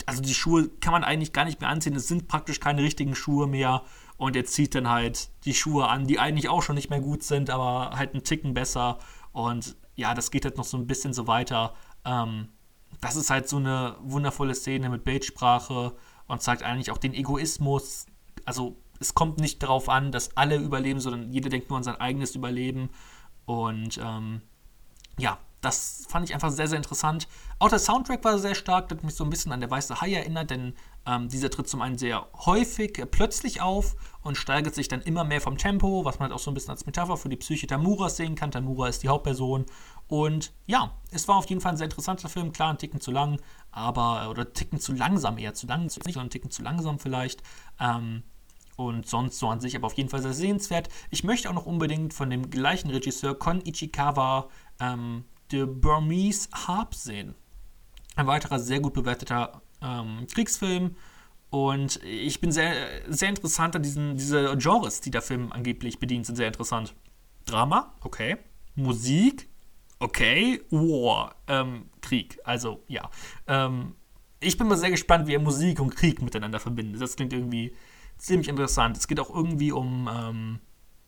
[0.06, 1.96] also die Schuhe kann man eigentlich gar nicht mehr anziehen.
[1.96, 3.84] Es sind praktisch keine richtigen Schuhe mehr.
[4.18, 7.24] Und er zieht dann halt die Schuhe an, die eigentlich auch schon nicht mehr gut
[7.24, 8.98] sind, aber halt einen Ticken besser.
[9.34, 11.74] Und ja, das geht halt noch so ein bisschen so weiter.
[12.06, 12.50] Ähm,
[13.02, 15.96] das ist halt so eine wundervolle Szene mit Bildsprache
[16.28, 18.06] und zeigt eigentlich auch den Egoismus.
[18.46, 22.00] Also es kommt nicht darauf an, dass alle überleben, sondern jeder denkt nur an sein
[22.00, 22.90] eigenes Überleben.
[23.46, 24.42] Und ähm,
[25.18, 27.28] ja, das fand ich einfach sehr, sehr interessant.
[27.58, 30.00] Auch der Soundtrack war sehr stark, das hat mich so ein bisschen an der Weiße
[30.00, 30.76] Hai erinnert, denn
[31.08, 35.24] ähm, dieser tritt zum einen sehr häufig äh, plötzlich auf und steigert sich dann immer
[35.24, 37.68] mehr vom Tempo, was man halt auch so ein bisschen als Metapher für die Psyche
[37.68, 38.52] Tamuras sehen kann.
[38.52, 39.66] Tamura ist die Hauptperson.
[40.08, 42.52] Und ja, es war auf jeden Fall ein sehr interessanter Film.
[42.52, 43.40] Klar, ein Ticken zu lang,
[43.72, 47.00] aber, oder ein Ticken zu langsam, eher zu lang, nicht, sondern ein Ticken zu langsam
[47.00, 47.42] vielleicht.
[47.80, 48.24] Ähm,
[48.76, 50.90] und sonst so an sich, aber auf jeden Fall sehr sehenswert.
[51.10, 56.96] Ich möchte auch noch unbedingt von dem gleichen Regisseur Kon Ichikawa ähm, The Burmese Harp
[56.96, 57.36] sehen.
[58.16, 60.96] Ein weiterer sehr gut bewerteter ähm, Kriegsfilm.
[61.50, 62.74] Und ich bin sehr,
[63.08, 66.94] sehr interessant an diesen diese Genres, die der Film angeblich bedient, sind sehr interessant.
[67.46, 68.38] Drama, okay.
[68.76, 69.48] Musik,
[70.00, 70.62] okay.
[70.70, 73.10] War, ähm, Krieg, also ja.
[73.48, 73.96] Ähm,
[74.40, 77.02] ich bin mal sehr gespannt, wie er Musik und Krieg miteinander verbindet.
[77.02, 77.74] Das klingt irgendwie
[78.18, 78.98] ziemlich interessant.
[78.98, 80.60] Es geht auch irgendwie um ähm,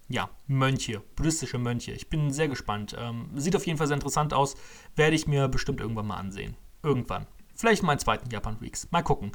[0.10, 1.92] ja, Mönche, buddhistische Mönche.
[1.92, 2.96] Ich bin sehr gespannt.
[2.98, 4.56] Ähm, sieht auf jeden Fall sehr interessant aus.
[4.96, 6.56] Werde ich mir bestimmt irgendwann mal ansehen.
[6.84, 7.28] Irgendwann.
[7.56, 8.88] Vielleicht meinen zweiten Japan Weeks.
[8.92, 9.32] Mal gucken.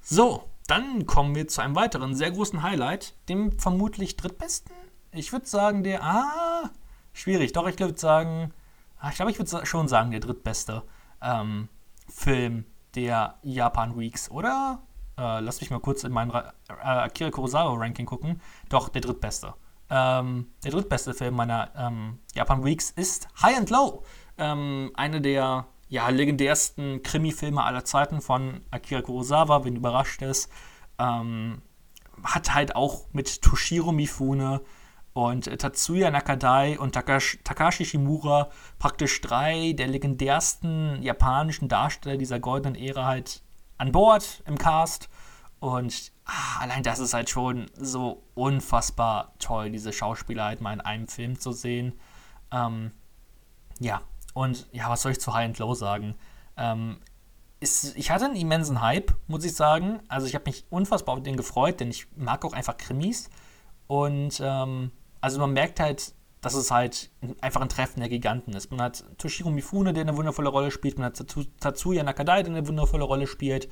[0.00, 4.74] So, dann kommen wir zu einem weiteren sehr großen Highlight, dem vermutlich drittbesten.
[5.12, 6.02] Ich würde sagen, der.
[6.02, 6.70] Ah,
[7.12, 7.52] schwierig.
[7.52, 8.52] Doch, ich würde sagen.
[8.98, 10.82] Ah, ich glaube, ich würde schon sagen, der drittbeste
[11.22, 11.68] ähm,
[12.08, 14.82] Film der Japan Weeks, oder?
[15.20, 16.42] Äh, lass mich mal kurz in mein äh,
[16.82, 18.40] Akira Kurosawa Ranking gucken.
[18.70, 19.54] Doch, der drittbeste.
[19.90, 24.02] Ähm, der drittbeste Film meiner ähm, Japan Weeks ist High and Low.
[24.38, 30.50] Ähm, eine der ja, legendärsten Krimi-Filme aller Zeiten von Akira Kurosawa, wenn überrascht ist.
[30.98, 31.60] Ähm,
[32.22, 34.62] hat halt auch mit Toshiro Mifune
[35.12, 43.06] und Tatsuya Nakadai und Takashi Shimura praktisch drei der legendärsten japanischen Darsteller dieser goldenen Ära
[43.06, 43.42] halt
[43.80, 45.08] an Bord im Cast.
[45.58, 50.80] Und ah, allein das ist halt schon so unfassbar toll, diese Schauspieler halt mal in
[50.80, 51.98] einem Film zu sehen.
[52.52, 52.92] Ähm,
[53.78, 54.02] ja,
[54.34, 56.14] und ja, was soll ich zu High and Low sagen?
[56.56, 56.98] Ähm,
[57.58, 60.00] ist, ich hatte einen immensen Hype, muss ich sagen.
[60.08, 63.30] Also ich habe mich unfassbar auf den gefreut, denn ich mag auch einfach Krimis.
[63.86, 68.70] Und ähm, also man merkt halt, dass es halt einfach ein Treffen der Giganten ist.
[68.70, 71.24] Man hat Toshiro Mifune, der eine wundervolle Rolle spielt, man hat
[71.60, 73.68] Tatsuya Nakadai, der eine wundervolle Rolle spielt.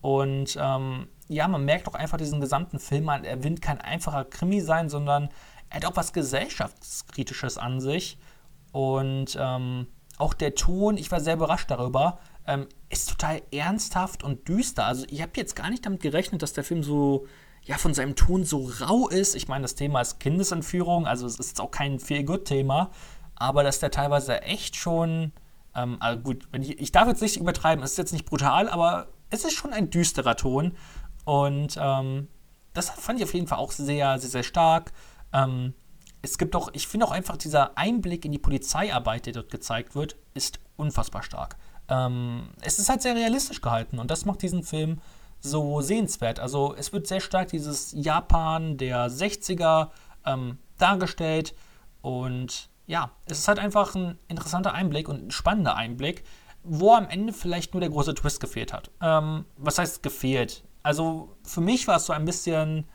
[0.00, 4.24] Und ähm, ja, man merkt auch einfach diesen gesamten Film an, er will kein einfacher
[4.24, 5.28] Krimi sein, sondern
[5.68, 8.18] er hat auch was Gesellschaftskritisches an sich.
[8.72, 9.86] Und ähm,
[10.18, 14.84] auch der Ton, ich war sehr überrascht darüber, ähm, ist total ernsthaft und düster.
[14.86, 17.26] Also ich habe jetzt gar nicht damit gerechnet, dass der Film so,
[17.64, 19.34] ja, von seinem Ton so rau ist.
[19.34, 22.90] Ich meine, das Thema ist Kindesentführung, also es ist auch kein Feel-Good-Thema,
[23.34, 25.32] aber dass der teilweise echt schon,
[25.74, 29.08] ähm, also gut, ich, ich darf jetzt nicht übertreiben, es ist jetzt nicht brutal, aber
[29.30, 30.76] es ist schon ein düsterer Ton
[31.24, 32.28] und ähm,
[32.72, 34.92] das fand ich auf jeden Fall auch sehr, sehr, sehr stark.
[35.32, 35.74] Ähm,
[36.22, 39.94] es gibt auch, ich finde auch einfach dieser Einblick in die Polizeiarbeit, der dort gezeigt
[39.94, 41.56] wird, ist unfassbar stark.
[41.88, 45.00] Ähm, es ist halt sehr realistisch gehalten und das macht diesen Film
[45.40, 46.40] so sehenswert.
[46.40, 49.88] Also es wird sehr stark dieses Japan der 60er
[50.26, 51.54] ähm, dargestellt
[52.02, 56.24] und ja, es ist halt einfach ein interessanter Einblick und ein spannender Einblick,
[56.62, 58.90] wo am Ende vielleicht nur der große Twist gefehlt hat.
[59.00, 60.64] Ähm, was heißt gefehlt?
[60.82, 62.86] Also für mich war es so ein bisschen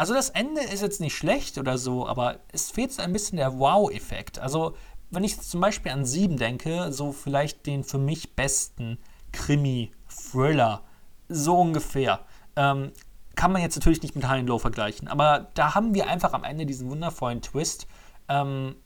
[0.00, 3.36] also das Ende ist jetzt nicht schlecht oder so, aber es fehlt so ein bisschen
[3.36, 4.38] der Wow-Effekt.
[4.38, 4.74] Also
[5.10, 8.96] wenn ich zum Beispiel an Sieben denke, so vielleicht den für mich besten
[9.32, 10.82] Krimi-Thriller,
[11.30, 12.20] so ungefähr.
[12.56, 12.92] Ähm,
[13.36, 16.32] kann man jetzt natürlich nicht mit High and Low vergleichen, aber da haben wir einfach
[16.32, 17.86] am Ende diesen wundervollen Twist,
[18.28, 18.76] ähm,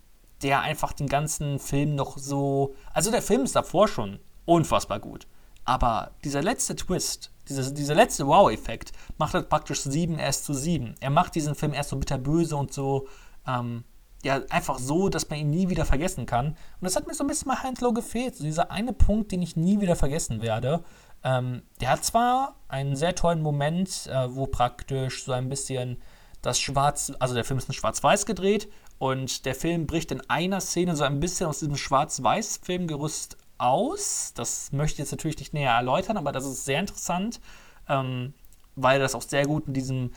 [0.42, 2.74] der einfach den ganzen Film noch so.
[2.92, 5.26] Also der Film ist davor schon unfassbar gut.
[5.64, 10.94] Aber dieser letzte Twist, dieser, dieser letzte Wow-Effekt, macht halt praktisch 7 erst zu 7.
[11.00, 13.08] Er macht diesen Film erst so bitterböse und so,
[13.46, 13.84] ähm,
[14.24, 16.48] ja, einfach so, dass man ihn nie wieder vergessen kann.
[16.48, 18.36] Und das hat mir so ein bisschen bei Heinz Low gefehlt.
[18.36, 20.82] So dieser eine Punkt, den ich nie wieder vergessen werde.
[21.24, 26.00] Ähm, der hat zwar einen sehr tollen Moment, äh, wo praktisch so ein bisschen
[26.42, 30.60] das Schwarz, also der Film ist in Schwarz-Weiß gedreht und der Film bricht in einer
[30.60, 34.32] Szene so ein bisschen aus diesem Schwarz-Weiß-Filmgerüst aus.
[34.34, 37.40] Das möchte ich jetzt natürlich nicht näher erläutern, aber das ist sehr interessant,
[37.88, 38.34] ähm,
[38.76, 40.10] weil das auch sehr gut mit diesem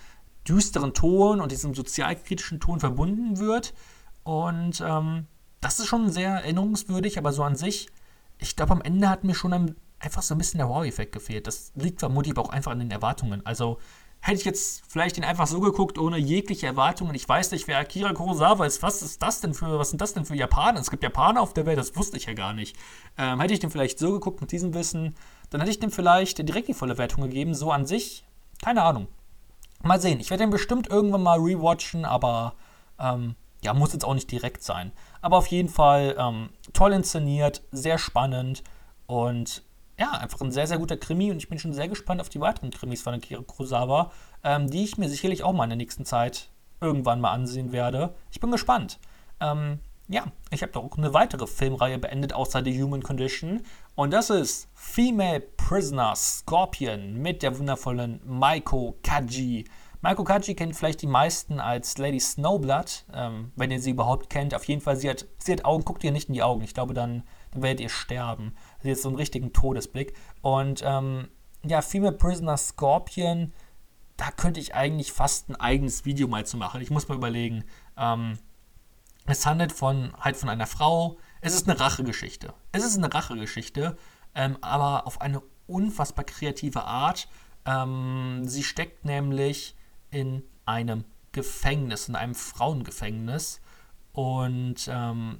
[0.47, 3.73] düsteren Ton und diesem sozialkritischen Ton verbunden wird.
[4.23, 5.27] Und ähm,
[5.61, 7.87] das ist schon sehr erinnerungswürdig, aber so an sich,
[8.37, 11.47] ich glaube, am Ende hat mir schon ein, einfach so ein bisschen der Wow-Effekt gefehlt.
[11.47, 13.45] Das liegt vermutlich aber auch einfach an den Erwartungen.
[13.45, 13.79] Also
[14.21, 17.15] hätte ich jetzt vielleicht den einfach so geguckt, ohne jegliche Erwartungen.
[17.15, 18.83] Ich weiß nicht, wer Akira Kurosawa ist.
[18.83, 20.79] Was ist das denn für, was sind das denn für Japaner?
[20.79, 22.75] Es gibt Japaner auf der Welt, das wusste ich ja gar nicht.
[23.17, 25.15] Ähm, hätte ich den vielleicht so geguckt mit diesem Wissen,
[25.49, 27.53] dann hätte ich dem vielleicht direkt die volle Wertung gegeben.
[27.53, 28.25] So an sich,
[28.61, 29.07] keine Ahnung.
[29.83, 30.19] Mal sehen.
[30.19, 32.55] Ich werde den bestimmt irgendwann mal rewatchen, aber
[32.99, 34.91] ähm, ja, muss jetzt auch nicht direkt sein.
[35.21, 38.63] Aber auf jeden Fall ähm, toll inszeniert, sehr spannend
[39.05, 39.63] und
[39.99, 42.39] ja, einfach ein sehr, sehr guter Krimi und ich bin schon sehr gespannt auf die
[42.39, 44.11] weiteren Krimis von Akira Kurosawa,
[44.43, 48.13] ähm, die ich mir sicherlich auch mal in der nächsten Zeit irgendwann mal ansehen werde.
[48.31, 48.99] Ich bin gespannt.
[49.39, 53.61] Ähm, ja, ich habe doch auch eine weitere Filmreihe beendet außer The Human Condition
[53.95, 59.65] und das ist Female Prisoner Scorpion mit der wundervollen Maiko Kaji.
[60.01, 64.53] Maiko Kaji kennt vielleicht die meisten als Lady Snowblood, ähm, wenn ihr sie überhaupt kennt.
[64.53, 66.61] Auf jeden Fall, sie hat, sie hat Augen, guckt ihr nicht in die Augen.
[66.63, 68.55] Ich glaube, dann, dann werdet ihr sterben.
[68.83, 70.13] Sie hat so einen richtigen Todesblick.
[70.41, 71.27] Und ähm,
[71.65, 73.53] ja, Female Prisoner Scorpion,
[74.15, 76.81] da könnte ich eigentlich fast ein eigenes Video mal zu machen.
[76.81, 77.63] Ich muss mal überlegen.
[77.97, 78.37] Ähm,
[79.25, 81.17] es handelt von, halt von einer Frau.
[81.41, 82.53] Es ist eine Rachegeschichte.
[82.71, 83.97] Es ist eine Rachegeschichte,
[84.33, 87.27] ähm, aber auf eine unfassbar kreative Art.
[87.65, 89.75] Ähm, sie steckt nämlich
[90.09, 93.59] in einem Gefängnis, in einem Frauengefängnis.
[94.13, 95.39] Und ähm,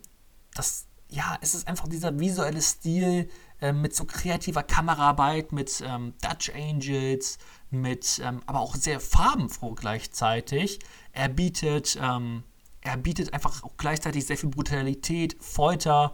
[0.53, 3.29] das, ja, es ist einfach dieser visuelle Stil
[3.61, 7.37] äh, mit so kreativer Kameraarbeit, mit ähm, Dutch Angels,
[7.69, 10.79] mit ähm, aber auch sehr farbenfroh gleichzeitig.
[11.13, 12.43] Er bietet, ähm,
[12.81, 16.13] er bietet einfach auch gleichzeitig sehr viel Brutalität, Folter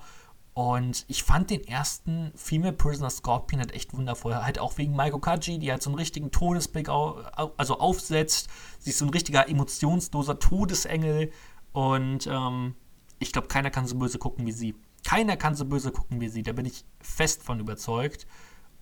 [0.53, 4.35] und ich fand den ersten Female Prisoner Scorpion halt echt wundervoll.
[4.35, 7.23] Halt auch wegen Maiko Kaji, die halt so einen richtigen Todesblick au
[7.57, 8.49] also aufsetzt.
[8.77, 11.31] Sie ist so ein richtiger emotionsloser Todesengel.
[11.71, 12.75] Und ähm,
[13.23, 14.75] ich glaube, keiner kann so böse gucken wie sie.
[15.03, 16.43] Keiner kann so böse gucken wie sie.
[16.43, 18.27] Da bin ich fest von überzeugt.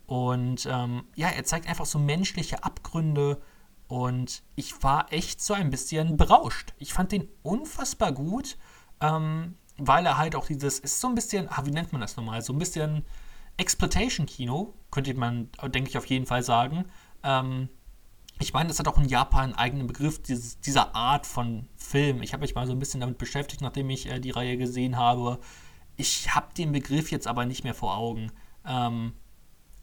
[0.06, 3.42] Und ähm, ja, er zeigt einfach so menschliche Abgründe.
[3.88, 6.74] Und ich war echt so ein bisschen berauscht.
[6.78, 8.58] Ich fand den unfassbar gut.
[9.00, 12.16] Ähm, weil er halt auch dieses, ist so ein bisschen, ah, wie nennt man das
[12.16, 13.04] nochmal, so ein bisschen
[13.58, 16.86] Exploitation-Kino, könnte man, denke ich, auf jeden Fall sagen.
[17.24, 17.70] Ähm,
[18.42, 22.22] ich meine, das hat auch in Japan einen eigenen Begriff, dieses, dieser Art von Film.
[22.22, 24.98] Ich habe mich mal so ein bisschen damit beschäftigt, nachdem ich äh, die Reihe gesehen
[24.98, 25.40] habe.
[25.98, 28.32] Ich habe den Begriff jetzt aber nicht mehr vor Augen.
[28.66, 29.14] Ähm,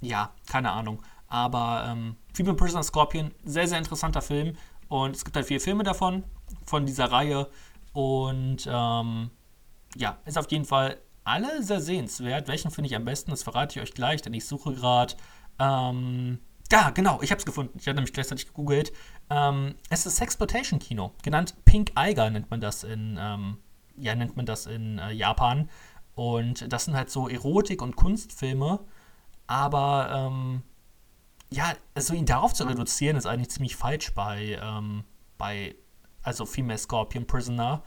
[0.00, 1.02] ja, keine Ahnung.
[1.26, 4.56] Aber ähm, Female Prisoner Scorpion, sehr, sehr interessanter Film.
[4.88, 6.24] Und es gibt halt vier Filme davon,
[6.64, 7.48] von dieser Reihe.
[7.92, 9.30] Und ähm,
[9.96, 12.48] ja, ist auf jeden Fall alle sehr sehenswert.
[12.48, 13.30] Welchen finde ich am besten?
[13.30, 15.14] Das verrate ich euch gleich, denn ich suche gerade.
[15.58, 16.38] Ähm,
[16.70, 17.78] ja, genau, ich habe es gefunden.
[17.78, 18.92] Ich habe nämlich gleichzeitig gegoogelt.
[19.30, 23.58] Ähm, es ist Sexploitation-Kino, genannt Pink Eiger nennt man das in, ähm,
[23.96, 25.70] ja, nennt man das in äh, Japan.
[26.14, 28.80] Und das sind halt so Erotik- und Kunstfilme.
[29.46, 30.62] Aber ähm,
[31.50, 35.04] ja, also ihn darauf zu reduzieren, ist eigentlich ziemlich falsch bei, ähm,
[35.38, 35.74] bei
[36.22, 37.82] also Female Scorpion Prisoner.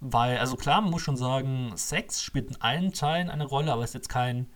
[0.00, 3.84] Weil, also klar, man muss schon sagen, Sex spielt in allen Teilen eine Rolle, aber
[3.84, 4.50] ist jetzt kein.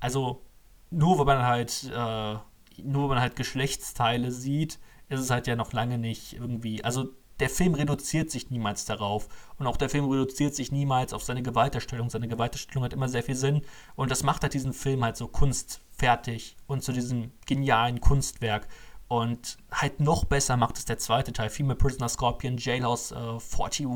[0.00, 0.44] Also,
[0.90, 2.36] nur wenn man halt, äh,
[2.84, 6.84] nur wenn man halt Geschlechtsteile sieht, ist es halt ja noch lange nicht irgendwie.
[6.84, 7.10] Also,
[7.40, 9.28] der Film reduziert sich niemals darauf.
[9.58, 12.10] Und auch der Film reduziert sich niemals auf seine Gewalterstellung.
[12.10, 13.62] Seine Gewalterstellung hat immer sehr viel Sinn.
[13.94, 18.66] Und das macht halt diesen Film halt so kunstfertig und zu diesem genialen Kunstwerk.
[19.06, 23.86] Und halt noch besser macht es der zweite Teil, Female Prisoner Scorpion Jailhouse äh, 41.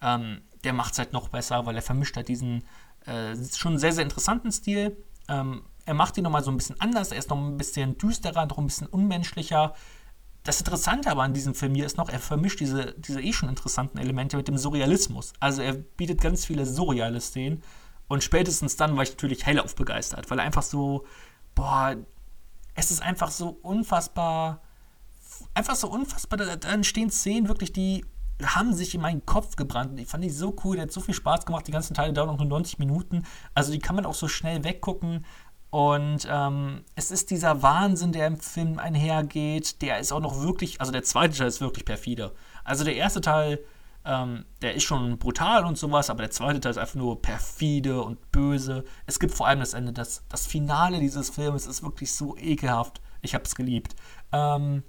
[0.00, 2.64] Ähm, der macht es halt noch besser, weil er vermischt halt diesen
[3.06, 4.96] äh, schon sehr, sehr interessanten Stil.
[5.28, 8.44] Ähm, er macht ihn nochmal so ein bisschen anders, er ist noch ein bisschen düsterer,
[8.44, 9.74] noch ein bisschen unmenschlicher.
[10.44, 13.48] Das Interessante aber an diesem Film hier ist noch, er vermischt diese, diese eh schon
[13.48, 15.32] interessanten Elemente mit dem Surrealismus.
[15.40, 17.62] Also er bietet ganz viele surreale Szenen.
[18.06, 21.06] Und spätestens dann war ich natürlich hellauf begeistert, weil er einfach so,
[21.54, 21.96] boah,
[22.74, 24.60] es ist einfach so unfassbar,
[25.54, 28.04] einfach so unfassbar, da, da entstehen Szenen wirklich, die
[28.42, 29.98] haben sich in meinen Kopf gebrannt.
[29.98, 31.66] Die fand ich so cool, der hat so viel Spaß gemacht.
[31.66, 33.24] Die ganzen Teile dauern auch nur 90 Minuten.
[33.54, 35.24] Also die kann man auch so schnell weggucken.
[35.70, 39.82] Und ähm, es ist dieser Wahnsinn, der im Film einhergeht.
[39.82, 42.32] Der ist auch noch wirklich, also der zweite Teil ist wirklich perfide.
[42.64, 43.58] Also der erste Teil,
[44.04, 48.02] ähm, der ist schon brutal und sowas, aber der zweite Teil ist einfach nur perfide
[48.02, 48.84] und böse.
[49.06, 53.02] Es gibt vor allem das Ende, das, das Finale dieses Films ist wirklich so ekelhaft.
[53.20, 53.94] Ich habe es geliebt.
[54.32, 54.82] Ähm,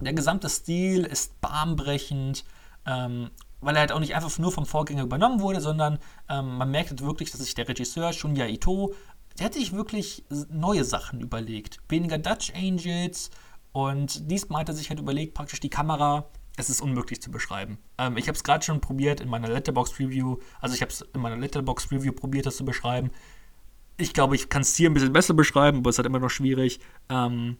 [0.00, 2.44] der gesamte Stil ist bahnbrechend,
[2.86, 5.98] ähm, weil er halt auch nicht einfach nur vom Vorgänger übernommen wurde, sondern
[6.28, 8.92] ähm, man merkt halt wirklich, dass sich der Regisseur Shunya Ito,
[9.38, 11.78] der hat sich wirklich neue Sachen überlegt.
[11.88, 13.30] Weniger Dutch Angels
[13.72, 17.78] und diesmal hat er sich halt überlegt, praktisch die Kamera es ist unmöglich zu beschreiben.
[17.98, 20.36] Ähm, ich habe es gerade schon probiert in meiner Letterbox Review.
[20.60, 23.10] Also ich habe es in meiner Letterbox Review probiert, das zu beschreiben.
[23.96, 26.18] Ich glaube, ich kann es hier ein bisschen besser beschreiben, aber es ist halt immer
[26.18, 26.80] noch schwierig.
[27.08, 27.56] Ähm,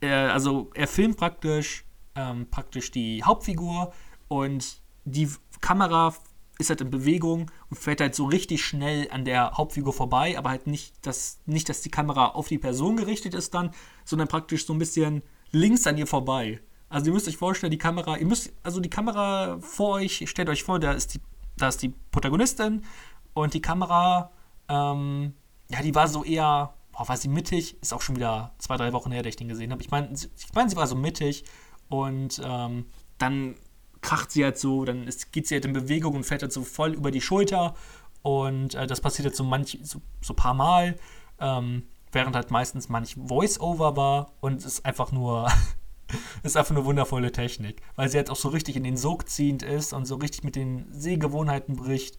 [0.00, 3.92] er, also er filmt praktisch, ähm, praktisch die Hauptfigur
[4.28, 5.28] und die
[5.60, 6.14] Kamera
[6.58, 10.50] ist halt in Bewegung und fährt halt so richtig schnell an der Hauptfigur vorbei, aber
[10.50, 13.70] halt nicht, dass, nicht, dass die Kamera auf die Person gerichtet ist dann,
[14.04, 16.60] sondern praktisch so ein bisschen links an ihr vorbei.
[16.88, 20.48] Also ihr müsst euch vorstellen, die Kamera, ihr müsst, also die Kamera vor euch, stellt
[20.48, 21.20] euch vor, da ist die,
[21.56, 22.84] da ist die Protagonistin
[23.32, 24.30] und die Kamera,
[24.68, 25.34] ähm,
[25.70, 28.92] ja, die war so eher, boah, war sie mittig, ist auch schon wieder zwei, drei
[28.92, 29.82] Wochen her, dass ich den gesehen habe.
[29.82, 31.44] Ich meine, ich mein, sie war so mittig
[31.88, 32.86] und ähm,
[33.18, 33.56] dann
[34.04, 36.62] kracht sie halt so, dann ist, geht sie halt in Bewegung und fährt halt so
[36.62, 37.74] voll über die Schulter
[38.22, 40.96] und äh, das passiert jetzt so manch, so, so paar Mal,
[41.40, 45.48] ähm, während halt meistens manch Voice-Over war und es ist einfach nur
[46.42, 49.62] ist einfach eine wundervolle Technik, weil sie jetzt auch so richtig in den Sog ziehend
[49.62, 52.18] ist und so richtig mit den Sehgewohnheiten bricht.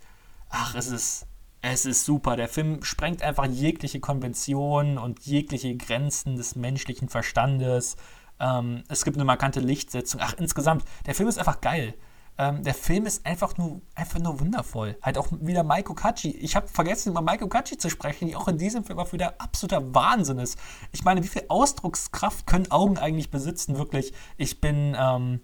[0.50, 1.28] Ach, es ist,
[1.62, 2.36] es ist super.
[2.36, 7.96] Der Film sprengt einfach jegliche Konventionen und jegliche Grenzen des menschlichen Verstandes.
[8.40, 10.22] Ähm, es gibt eine markante Lichtsetzung.
[10.24, 11.96] Ach, insgesamt, der Film ist einfach geil.
[12.38, 14.98] Ähm, der Film ist einfach nur, einfach nur wundervoll.
[15.02, 16.32] Halt auch wieder Maiko Kachi.
[16.32, 19.36] Ich habe vergessen, über Maiko Kachi zu sprechen, die auch in diesem Film auch wieder
[19.40, 20.60] absoluter Wahnsinn ist.
[20.92, 23.78] Ich meine, wie viel Ausdruckskraft können Augen eigentlich besitzen?
[23.78, 25.40] Wirklich, ich bin, ähm,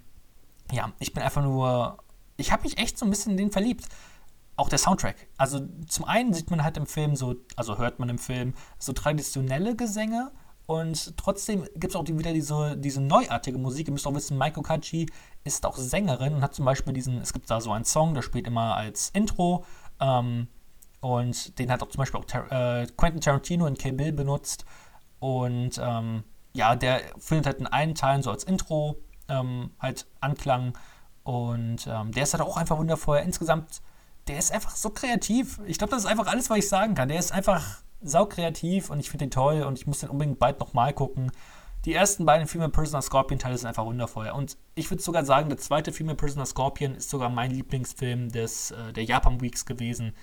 [0.72, 1.98] ja, ich bin einfach nur,
[2.36, 3.88] ich habe mich echt so ein bisschen in den verliebt.
[4.58, 5.16] Auch der Soundtrack.
[5.38, 8.92] Also zum einen sieht man halt im Film so, also hört man im Film so
[8.92, 10.32] traditionelle Gesänge,
[10.72, 13.90] und trotzdem gibt es auch wieder diese, diese neuartige Musik.
[13.90, 15.06] Ihr müsst auch wissen, Maiko Kachi
[15.44, 18.22] ist auch Sängerin und hat zum Beispiel diesen, es gibt da so einen Song, der
[18.22, 19.66] spielt immer als Intro.
[20.00, 20.48] Ähm,
[21.02, 24.64] und den hat auch zum Beispiel auch Tar äh, Quentin Tarantino in Kill Bill benutzt.
[25.20, 28.96] Und ähm, ja, der findet halt in allen Teilen so als Intro
[29.28, 30.78] ähm, halt Anklang.
[31.24, 33.18] Und ähm, der ist halt auch einfach wundervoll.
[33.18, 33.82] Insgesamt,
[34.30, 35.60] der ist einfach so kreativ.
[35.66, 37.10] Ich glaube, das ist einfach alles, was ich sagen kann.
[37.10, 40.60] Der ist einfach saukreativ und ich finde den toll und ich muss den unbedingt bald
[40.60, 41.32] nochmal gucken.
[41.86, 44.30] Die ersten beiden Female Prisoner Scorpion Teile sind einfach wundervoll.
[44.30, 48.72] Und ich würde sogar sagen, der zweite Female Prisoner Scorpion ist sogar mein Lieblingsfilm des,
[48.72, 50.14] äh, der Japan Weeks gewesen.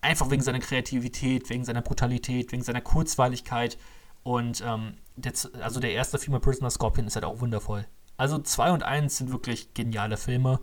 [0.00, 3.76] Einfach wegen seiner Kreativität, wegen seiner Brutalität, wegen seiner Kurzweiligkeit.
[4.22, 7.86] Und ähm, der, also der erste Female Prisoner Scorpion ist halt auch wundervoll.
[8.16, 10.60] Also 2 und 1 sind wirklich geniale Filme.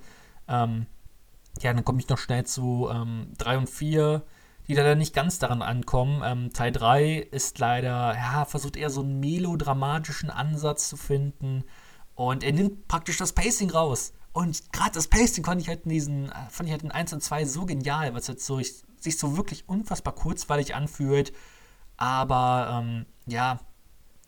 [0.47, 0.88] Ähm,
[1.62, 4.24] ja, dann komme ich noch schnell zu 3 ähm, und 4
[4.72, 6.22] die leider nicht ganz daran ankommen.
[6.24, 11.65] Ähm, Teil 3 ist leider, ja, versucht eher so einen melodramatischen Ansatz zu finden
[12.15, 14.13] Und er nimmt praktisch das Pacing raus.
[14.32, 17.22] Und gerade das Pacing fand ich halt in diesen, fand ich halt in 1 und
[17.22, 21.34] 2 so genial, es jetzt so, ich, sich so wirklich unfassbar kurzweilig anfühlt.
[21.97, 23.59] Aber ähm, ja,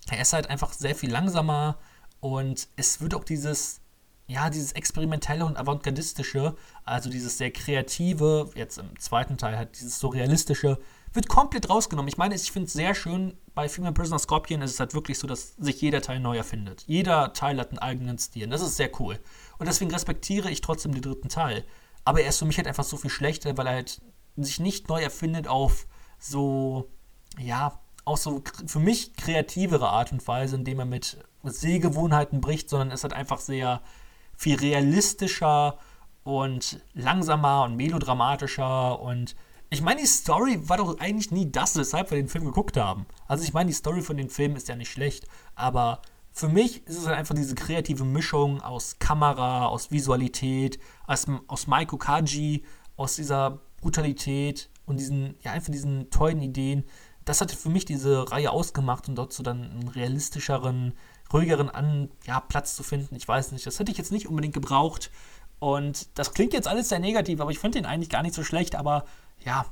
[0.09, 1.77] er ist halt einfach sehr viel langsamer
[2.19, 3.79] und es wird auch dieses,
[4.27, 6.55] ja, dieses experimentelle und avantgardistische,
[6.85, 10.79] also dieses sehr kreative, jetzt im zweiten Teil halt dieses surrealistische,
[11.11, 12.07] wird komplett rausgenommen.
[12.07, 15.19] Ich meine, ich finde es sehr schön, bei Female Prisoner Scorpion ist es halt wirklich
[15.19, 16.83] so, dass sich jeder Teil neu erfindet.
[16.87, 18.47] Jeder Teil hat einen eigenen Stil.
[18.47, 19.19] Das ist sehr cool.
[19.59, 21.63] Und deswegen respektiere ich trotzdem den dritten Teil.
[22.03, 24.01] Aber er ist für mich halt einfach so viel schlechter, weil er halt
[24.37, 25.85] sich nicht neu erfindet auf
[26.17, 26.89] so,
[27.37, 32.91] ja, auch so für mich kreativere Art und Weise, indem er mit Sehgewohnheiten bricht, sondern
[32.91, 33.81] es halt einfach sehr
[34.37, 35.77] viel realistischer
[36.23, 39.35] und langsamer und melodramatischer und
[39.69, 43.07] ich meine, die Story war doch eigentlich nie das, weshalb wir den Film geguckt haben.
[43.27, 45.25] Also ich meine, die Story von den Filmen ist ja nicht schlecht,
[45.55, 50.77] aber für mich ist es halt einfach diese kreative Mischung aus Kamera, aus Visualität,
[51.07, 52.63] aus, aus Maiko Kaji,
[52.97, 56.83] aus dieser Brutalität und diesen, ja, einfach diesen tollen Ideen.
[57.25, 60.93] Das hat für mich diese Reihe ausgemacht und so dann einen realistischeren,
[61.33, 63.15] ruhigeren An ja, Platz zu finden.
[63.15, 65.11] Ich weiß nicht, das hätte ich jetzt nicht unbedingt gebraucht.
[65.59, 68.43] Und das klingt jetzt alles sehr negativ, aber ich finde den eigentlich gar nicht so
[68.43, 68.75] schlecht.
[68.75, 69.05] Aber
[69.43, 69.65] ja,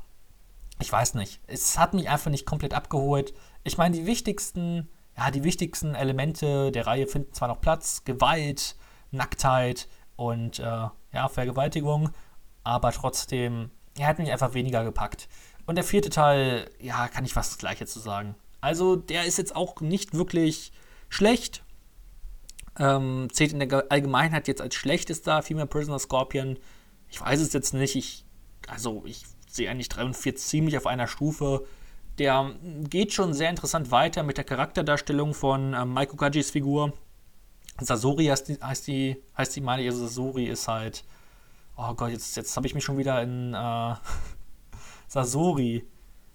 [0.79, 1.41] ich weiß nicht.
[1.47, 3.33] Es hat mich einfach nicht komplett abgeholt.
[3.63, 8.75] Ich meine, die wichtigsten, ja, die wichtigsten Elemente der Reihe finden zwar noch Platz: Gewalt,
[9.11, 12.11] Nacktheit und äh, ja, Vergewaltigung,
[12.63, 15.27] aber trotzdem, er hat mich einfach weniger gepackt.
[15.65, 18.35] Und der vierte Teil, ja, kann ich fast das Gleiche zu sagen.
[18.61, 20.71] Also, der ist jetzt auch nicht wirklich
[21.11, 21.63] schlecht.
[22.79, 26.57] Ähm, zählt in der Allgemeinheit jetzt als schlechtester Female Prisoner Scorpion.
[27.09, 27.95] Ich weiß es jetzt nicht.
[27.95, 28.25] Ich,
[28.67, 31.67] also, ich sehe eigentlich 3 und 4 ziemlich auf einer Stufe.
[32.17, 32.55] Der
[32.89, 36.93] geht schon sehr interessant weiter mit der Charakterdarstellung von ähm, Maiko Kajis Figur.
[37.79, 41.03] Sasori heißt die, heißt die, heißt die meine, also Sasori ist halt.
[41.75, 43.95] Oh Gott, jetzt, jetzt habe ich mich schon wieder in äh,
[45.07, 45.85] Sasori.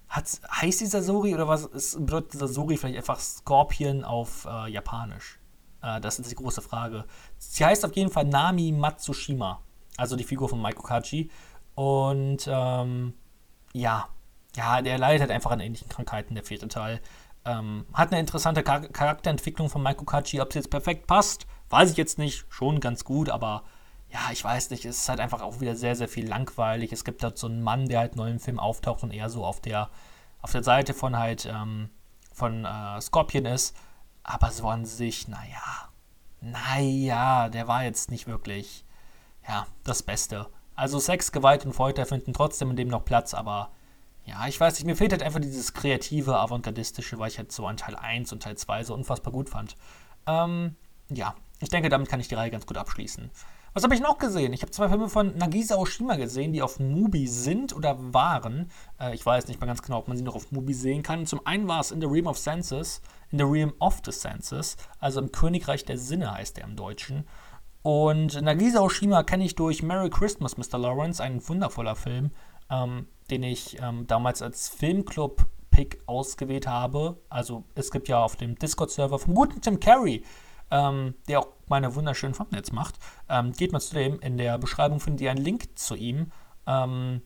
[0.09, 5.41] Hat, heißt die Sasori oder was ist, bedeutet Sasori vielleicht einfach Scorpion auf äh, Japanisch?
[5.83, 7.05] Äh, das ist die große Frage.
[7.39, 9.61] Sie heißt auf jeden Fall Nami Matsushima,
[9.97, 11.31] also die Figur von Maiko Kaji.
[11.75, 13.15] Und ähm,
[13.73, 14.09] ja,
[14.57, 17.01] ja, der leidet halt einfach an ähnlichen Krankheiten, der vierte Teil.
[17.45, 20.41] Ähm, hat eine interessante Char Charakterentwicklung von Maiko Kachi.
[20.41, 22.47] Ob es jetzt perfekt passt, weiß ich jetzt nicht.
[22.49, 23.65] Schon ganz gut, aber
[24.11, 24.85] ja, ich weiß nicht.
[24.85, 26.93] Es ist halt einfach auch wieder sehr, sehr viel langweilig.
[26.93, 29.45] Es gibt halt so einen Mann, der halt neu im Film auftaucht und eher so
[29.45, 29.91] auf der,
[30.41, 31.91] auf der Seite von halt, ähm,
[32.33, 33.77] von äh, Scorpion ist.
[34.23, 35.91] Aber so an sich, naja,
[36.41, 38.85] naja, der war jetzt nicht wirklich,
[39.49, 40.49] ja, das Beste.
[40.75, 43.71] Also Sex, Gewalt und Folter finden trotzdem in dem noch Platz, aber
[44.25, 47.67] ja, ich weiß nicht, mir fehlt halt einfach dieses kreative, avantgardistische, weil ich halt so
[47.67, 49.77] an Teil 1 und Teil 2 so unfassbar gut fand.
[50.27, 50.77] Ähm,
[51.09, 53.31] ja, ich denke, damit kann ich die Reihe ganz gut abschließen.
[53.77, 54.55] Was habe ich noch gesehen?
[54.55, 58.71] Ich habe zwei Filme von Nagisa Oshima gesehen, die auf Mubi sind oder waren.
[58.99, 61.27] Äh, ich weiß nicht mal ganz genau, ob man sie noch auf Mubi sehen kann.
[61.27, 64.79] Zum einen war es In the Realm of Senses, In the Realm of the Senses,
[64.99, 67.27] also im Königreich der Sinne heißt der im Deutschen.
[67.83, 70.79] Und Nagisa Oshima kenne ich durch Merry Christmas, Mr.
[70.79, 72.31] Lawrence, ein wundervoller Film,
[72.71, 77.21] ähm, den ich ähm, damals als Filmclub-Pick ausgewählt habe.
[77.29, 80.25] Also es gibt ja auf dem Discord-Server vom guten Tim Carey,
[80.71, 82.97] ähm, der auch meine wunderschönen Thumbnails macht.
[83.29, 86.33] Ähm, geht mal zu dem, in der Beschreibung findet ihr einen Link zu ihm.
[86.67, 87.23] Ähm,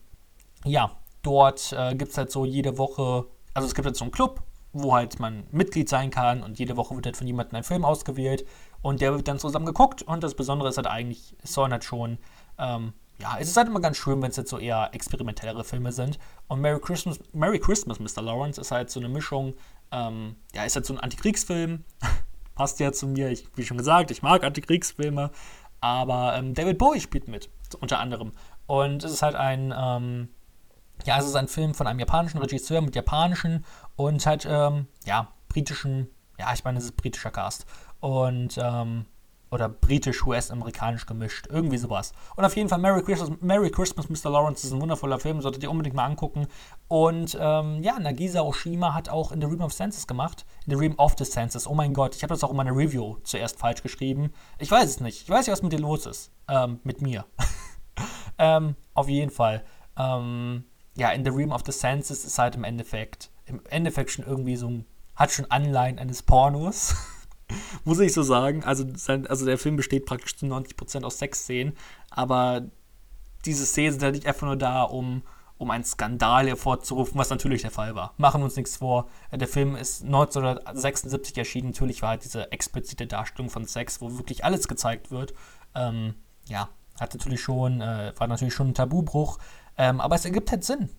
[0.64, 4.12] ja, dort äh, gibt es halt so jede Woche, also es gibt halt so einen
[4.12, 7.64] Club, wo halt man Mitglied sein kann und jede Woche wird halt von jemandem ein
[7.64, 8.46] Film ausgewählt
[8.82, 11.84] und der wird dann zusammen geguckt und das Besondere ist halt eigentlich, es sollen halt
[11.84, 12.18] schon,
[12.58, 15.92] ähm, ja, es ist halt immer ganz schön, wenn es jetzt so eher experimentellere Filme
[15.92, 16.18] sind.
[16.48, 18.22] Und Merry Christmas, Merry Christmas, Mr.
[18.22, 19.54] Lawrence ist halt so eine Mischung,
[19.92, 21.84] ähm, ja, ist halt so ein Antikriegsfilm,
[22.60, 25.30] passt ja zu mir, ich, wie schon gesagt, ich mag Antikriegsfilme,
[25.80, 27.48] aber ähm, David Bowie spielt mit,
[27.80, 28.32] unter anderem.
[28.66, 30.28] Und es ist halt ein, ähm,
[31.06, 33.64] ja, es ist ein Film von einem japanischen Regisseur mit japanischen
[33.96, 37.64] und halt, ähm, ja, britischen, ja, ich meine, es ist britischer Cast
[38.00, 39.06] und ähm,
[39.50, 42.12] oder britisch, US-amerikanisch gemischt, irgendwie sowas.
[42.36, 44.30] Und auf jeden Fall Merry Christmas, Merry Christmas, Mr.
[44.30, 46.46] Lawrence ist ein wundervoller Film, solltet ihr unbedingt mal angucken.
[46.88, 50.78] Und ähm, ja, Nagisa Oshima hat auch in The Realm of Senses gemacht, in The
[50.78, 51.66] Realm of the Senses.
[51.66, 54.32] Oh mein Gott, ich habe das auch in meiner Review zuerst falsch geschrieben.
[54.58, 55.22] Ich weiß es nicht.
[55.22, 56.30] Ich weiß nicht, was mit dir los ist.
[56.48, 57.24] Ähm, mit mir.
[58.38, 59.64] ähm, auf jeden Fall.
[59.96, 60.64] Ähm,
[60.96, 64.56] ja, in The Realm of the Senses ist halt im Endeffekt, im Endeffekt schon irgendwie
[64.56, 64.86] so ein,
[65.16, 66.94] hat schon Anleihen eines Pornos.
[67.84, 68.64] Muss ich so sagen.
[68.64, 71.76] Also, sein, also der Film besteht praktisch zu 90% aus Sexszenen,
[72.10, 72.62] aber
[73.44, 75.22] diese Szenen sind halt nicht einfach nur da, um,
[75.58, 78.14] um einen Skandal hervorzurufen, was natürlich der Fall war.
[78.16, 79.08] Machen wir uns nichts vor.
[79.30, 81.70] Äh, der Film ist 1976 erschienen.
[81.70, 85.34] Natürlich war halt diese explizite Darstellung von Sex, wo wirklich alles gezeigt wird.
[85.74, 86.14] Ähm,
[86.46, 89.38] ja, hat natürlich schon, äh, war natürlich schon ein Tabubruch.
[89.76, 90.90] Ähm, aber es ergibt halt Sinn.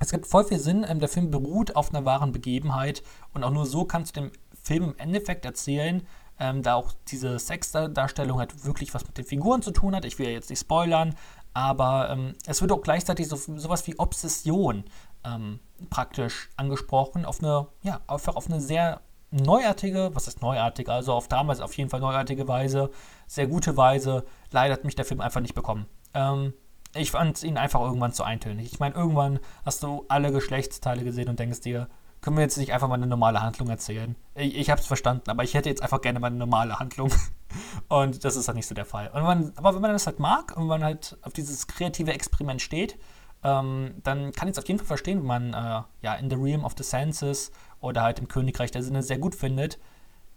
[0.00, 0.84] Es gibt voll viel Sinn.
[0.88, 3.02] Ähm, der Film beruht auf einer wahren Begebenheit
[3.34, 4.32] und auch nur so kannst du dem
[4.70, 6.06] Film im Endeffekt erzählen,
[6.38, 10.04] ähm, da auch diese Sexdarstellung halt wirklich was mit den Figuren zu tun hat.
[10.04, 11.16] Ich will ja jetzt nicht spoilern,
[11.54, 14.84] aber ähm, es wird auch gleichzeitig so, sowas wie Obsession
[15.24, 15.58] ähm,
[15.90, 19.00] praktisch angesprochen, auf eine, ja, einfach auf eine sehr
[19.32, 22.90] neuartige, was ist neuartig, also auf damals auf jeden Fall neuartige Weise,
[23.26, 24.24] sehr gute Weise.
[24.52, 25.86] Leider hat mich der Film einfach nicht bekommen.
[26.14, 26.54] Ähm,
[26.94, 28.72] ich fand ihn einfach irgendwann zu eintönig.
[28.72, 31.88] Ich meine, irgendwann hast du alle Geschlechtsteile gesehen und denkst dir,
[32.20, 34.14] können wir jetzt nicht einfach mal eine normale Handlung erzählen?
[34.34, 37.10] Ich, ich habe es verstanden, aber ich hätte jetzt einfach gerne mal eine normale Handlung.
[37.88, 39.10] Und das ist halt nicht so der Fall.
[39.14, 42.98] Man, aber wenn man das halt mag und man halt auf dieses kreative Experiment steht,
[43.42, 46.36] ähm, dann kann ich es auf jeden Fall verstehen, wenn man äh, ja in The
[46.36, 47.50] Realm of the Senses
[47.80, 49.78] oder halt im Königreich der Sinne sehr gut findet.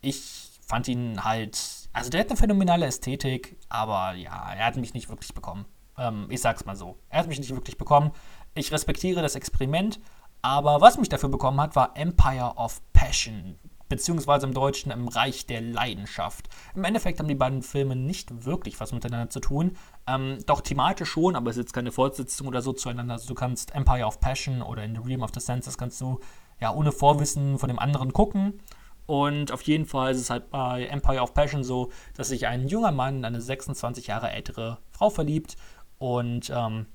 [0.02, 4.94] Ich fand ihn halt, also der hat eine phänomenale Ästhetik, aber ja, er hat mich
[4.94, 5.66] nicht wirklich bekommen.
[5.98, 6.98] Ähm, ich sag's mal so.
[7.10, 8.12] Er hat mich nicht wirklich bekommen.
[8.56, 10.00] Ich respektiere das Experiment,
[10.44, 15.46] aber was mich dafür bekommen hat, war Empire of Passion, beziehungsweise im Deutschen im Reich
[15.46, 16.50] der Leidenschaft.
[16.76, 19.78] Im Endeffekt haben die beiden Filme nicht wirklich was miteinander zu tun.
[20.06, 23.14] Ähm, doch thematisch schon, aber es ist jetzt keine Fortsetzung oder so zueinander.
[23.14, 26.20] Also du kannst Empire of Passion oder in The Realm of the Senses kannst du
[26.60, 28.60] ja ohne Vorwissen von dem anderen gucken.
[29.06, 32.68] Und auf jeden Fall ist es halt bei Empire of Passion so, dass sich ein
[32.68, 35.56] junger Mann in eine 26 Jahre ältere Frau verliebt
[36.00, 36.88] und ähm,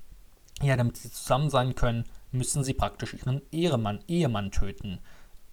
[0.61, 4.99] ja, damit sie zusammen sein können, müssen sie praktisch ihren Ehemann, Ehemann töten.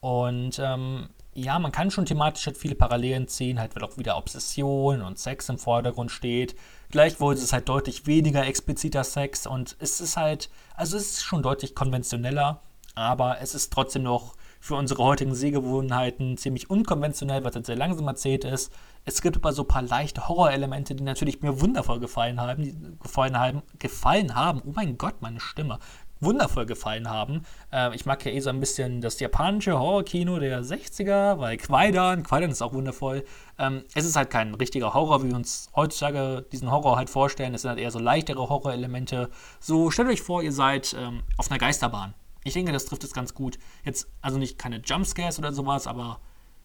[0.01, 4.17] Und ähm, ja, man kann schon thematisch halt viele Parallelen ziehen, halt weil auch wieder
[4.17, 6.57] Obsession und Sex im Vordergrund steht.
[6.91, 11.25] Gleichwohl ist es halt deutlich weniger expliziter Sex und es ist halt, also es ist
[11.25, 12.63] schon deutlich konventioneller,
[12.95, 18.09] aber es ist trotzdem noch für unsere heutigen Sehgewohnheiten ziemlich unkonventionell, was halt sehr langsam
[18.09, 18.73] erzählt ist.
[19.05, 23.39] Es gibt aber so ein paar leichte Horrorelemente, die natürlich mir wundervoll gefallen haben, gefallen
[23.39, 24.63] haben, gefallen haben.
[24.65, 25.79] Oh mein Gott, meine Stimme
[26.21, 27.43] wundervoll gefallen haben.
[27.73, 32.23] Äh, ich mag ja eh so ein bisschen das japanische Horrorkino der 60er, weil Quaidan,
[32.23, 33.25] Quaidan ist auch wundervoll.
[33.59, 37.55] Ähm, es ist halt kein richtiger Horror, wie wir uns heutzutage diesen Horror halt vorstellen.
[37.55, 39.31] Es sind halt eher so leichtere Horrorelemente.
[39.61, 42.15] So stellt euch vor, ihr seid ähm, auf einer Geisterbahn.
[42.45, 43.59] Ich denke, das trifft es ganz gut.
[43.85, 46.21] Jetzt, also nicht keine Jumpscares oder sowas, aber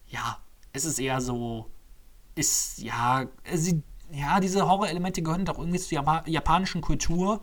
[0.06, 0.38] ja,
[0.72, 1.66] es ist eher so,
[2.34, 3.82] ist, ja, sie,
[4.12, 7.40] ja, diese Horrorelemente gehören doch irgendwie zur Jap japanischen Kultur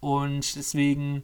[0.00, 1.22] und deswegen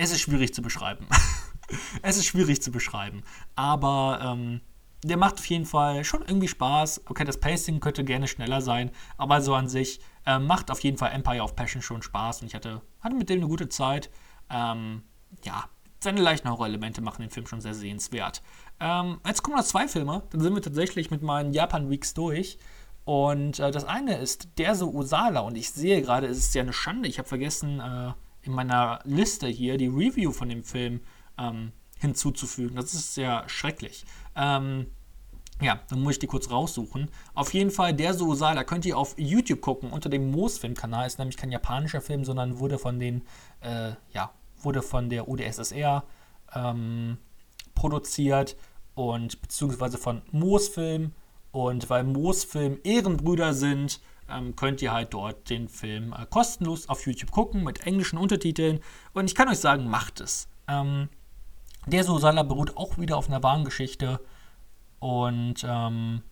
[0.00, 1.06] es ist schwierig zu beschreiben.
[2.02, 3.22] es ist schwierig zu beschreiben.
[3.54, 4.62] Aber ähm,
[5.04, 7.02] der macht auf jeden Fall schon irgendwie Spaß.
[7.06, 10.96] Okay, das Pacing könnte gerne schneller sein, aber so an sich äh, macht auf jeden
[10.96, 14.10] Fall Empire of Passion schon Spaß und ich hatte, hatte mit dem eine gute Zeit.
[14.48, 15.02] Ähm,
[15.44, 15.66] ja,
[16.00, 18.42] seine leichten Horror-Elemente machen den Film schon sehr sehenswert.
[18.80, 22.58] Ähm, jetzt kommen noch zwei Filme, dann sind wir tatsächlich mit meinen Japan-Weeks durch.
[23.04, 26.62] Und äh, das eine ist Der so Usala und ich sehe gerade, es ist ja
[26.62, 28.12] eine Schande, ich habe vergessen, äh,
[28.42, 31.00] in meiner Liste hier die Review von dem Film
[31.38, 32.76] ähm, hinzuzufügen.
[32.76, 34.04] Das ist sehr schrecklich.
[34.36, 34.86] Ähm,
[35.60, 37.10] ja, dann muss ich die kurz raussuchen.
[37.34, 41.06] Auf jeden Fall, der Sosa, da könnt ihr auf YouTube gucken, unter dem Moos-Film-Kanal.
[41.06, 43.22] Ist nämlich kein japanischer Film, sondern wurde von den,
[43.60, 44.30] äh, ja,
[44.62, 46.04] wurde von der UdSSR
[46.54, 47.18] ähm,
[47.74, 48.56] produziert
[48.94, 51.12] und beziehungsweise von Moos-Film.
[51.52, 54.00] Und weil Moos-Film Ehrenbrüder sind,
[54.32, 58.80] ähm, könnt ihr halt dort den Film äh, kostenlos auf YouTube gucken mit englischen Untertiteln.
[59.12, 60.48] Und ich kann euch sagen, macht es.
[60.68, 61.08] Ähm,
[61.86, 64.20] der Susala beruht auch wieder auf einer wahren Geschichte.
[64.98, 66.22] Und ähm,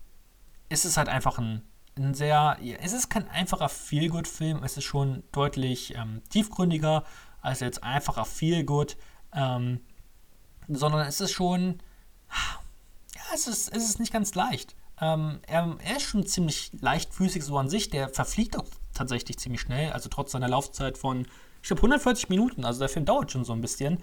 [0.68, 1.62] es ist halt einfach ein,
[1.96, 2.58] ein sehr.
[2.80, 4.62] Es ist kein einfacher Feelgood-Film.
[4.62, 7.04] Es ist schon deutlich ähm, tiefgründiger
[7.40, 8.96] als jetzt einfacher Feelgood.
[9.32, 9.80] Ähm,
[10.68, 11.82] sondern es ist schon.
[13.14, 14.76] Ja, es ist, es ist nicht ganz leicht.
[15.00, 17.90] Ähm, er, er, ist schon ziemlich leichtfüßig so an sich.
[17.90, 19.92] Der verfliegt auch tatsächlich ziemlich schnell.
[19.92, 21.26] Also trotz seiner Laufzeit von,
[21.62, 22.64] ich glaube, 140 Minuten.
[22.64, 23.98] Also der Film dauert schon so ein bisschen.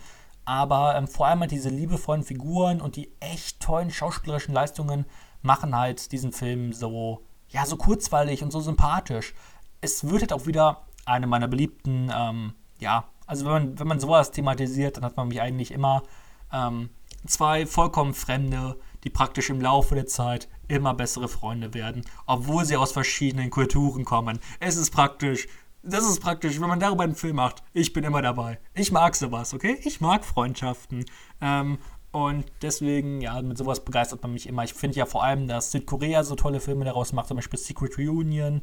[0.46, 5.06] Aber ähm, vor allem halt diese liebevollen Figuren und die echt tollen schauspielerischen Leistungen
[5.42, 9.34] machen halt diesen Film so, ja, so kurzweilig und so sympathisch.
[9.82, 14.00] Es wird halt auch wieder eine meiner beliebten, ähm, ja, also wenn man, wenn man
[14.00, 16.04] sowas thematisiert, dann hat man mich eigentlich immer
[16.52, 16.90] ähm,
[17.26, 22.78] zwei vollkommen fremde, die praktisch im Laufe der Zeit immer bessere Freunde werden, obwohl sie
[22.78, 24.40] aus verschiedenen Kulturen kommen.
[24.60, 25.48] Es ist praktisch.
[25.88, 27.62] Das ist praktisch, wenn man darüber einen Film macht.
[27.72, 28.60] Ich bin immer dabei.
[28.74, 29.78] Ich mag sowas, okay?
[29.84, 31.06] Ich mag Freundschaften.
[31.42, 31.78] Ähm,
[32.16, 34.64] und deswegen, ja, mit sowas begeistert man mich immer.
[34.64, 37.98] Ich finde ja vor allem, dass Südkorea so tolle Filme daraus macht, zum Beispiel Secret
[37.98, 38.62] Reunion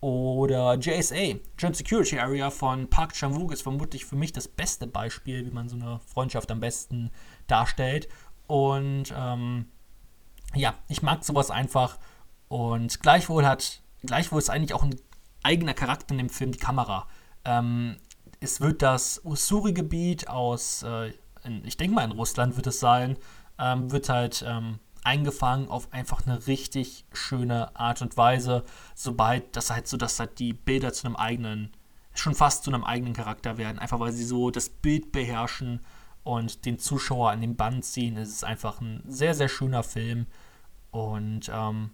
[0.00, 5.44] Oder JSA, Joint Security Area von Park Chan-wook ist vermutlich für mich das beste Beispiel,
[5.44, 7.10] wie man so eine Freundschaft am besten
[7.46, 8.08] darstellt.
[8.46, 9.66] Und ähm,
[10.54, 11.98] ja, ich mag sowas einfach.
[12.48, 14.96] Und gleichwohl hat, gleichwohl ist eigentlich auch ein
[15.42, 17.06] eigener Charakter in dem Film die Kamera.
[17.44, 17.96] Ähm,
[18.40, 21.12] es wird das Usuri-Gebiet aus, äh,
[21.44, 23.16] in, ich denke mal in Russland wird es sein,
[23.58, 29.70] ähm, wird halt ähm, eingefangen auf einfach eine richtig schöne Art und Weise, sobald das
[29.70, 31.70] halt so, dass halt die Bilder zu einem eigenen,
[32.14, 35.80] schon fast zu einem eigenen Charakter werden, einfach weil sie so das Bild beherrschen
[36.22, 38.16] und den Zuschauer an den Band ziehen.
[38.16, 40.26] Es ist einfach ein sehr, sehr schöner Film
[40.94, 41.90] und ähm,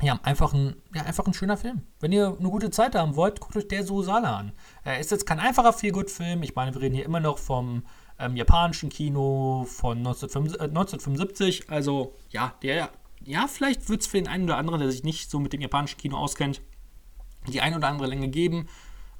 [0.00, 1.82] ja, einfach ein, ja, einfach ein schöner Film.
[2.00, 4.52] Wenn ihr eine gute Zeit haben wollt, guckt euch der Susala an.
[4.84, 6.42] Er ist jetzt kein einfacher Feel-Good-Film.
[6.42, 7.84] Ich meine, wir reden hier immer noch vom
[8.18, 11.68] ähm, japanischen Kino von 1975.
[11.68, 12.88] Äh, also, ja, der,
[13.22, 15.60] ja, vielleicht wird es für den einen oder anderen, der sich nicht so mit dem
[15.60, 16.62] japanischen Kino auskennt,
[17.48, 18.66] die ein oder andere Länge geben.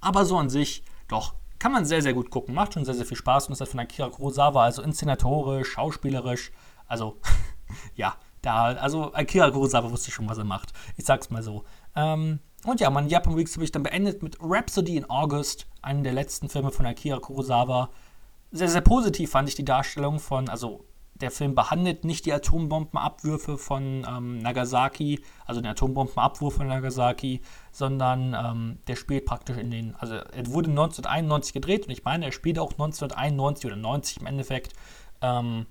[0.00, 2.54] Aber so an sich, doch, kann man sehr, sehr gut gucken.
[2.54, 6.50] Macht schon sehr, sehr viel Spaß und ist halt von Akira Kurosawa, also inszenatorisch, schauspielerisch.
[6.86, 7.20] Also,
[7.94, 8.16] ja,
[8.46, 10.72] da, also Akira Kurosawa wusste schon, was er macht.
[10.96, 11.64] Ich sag's mal so.
[11.94, 16.02] Ähm, und ja, mein Japan Weeks habe ich dann beendet mit Rhapsody in August, einem
[16.02, 17.90] der letzten Filme von Akira Kurosawa.
[18.52, 20.84] Sehr, sehr positiv fand ich die Darstellung von, also
[21.20, 27.40] der Film behandelt nicht die Atombombenabwürfe von ähm, Nagasaki, also den Atombombenabwurf von Nagasaki,
[27.72, 32.26] sondern ähm, der spielt praktisch in den, also er wurde 1991 gedreht und ich meine,
[32.26, 34.74] er spielt auch 1991 oder 90 im Endeffekt.
[35.22, 35.66] Ähm,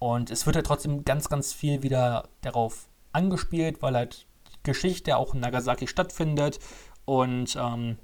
[0.00, 5.16] und es wird halt trotzdem ganz, ganz viel wieder darauf angespielt, weil halt die Geschichte
[5.16, 6.58] auch in Nagasaki stattfindet.
[7.04, 7.98] Und ähm,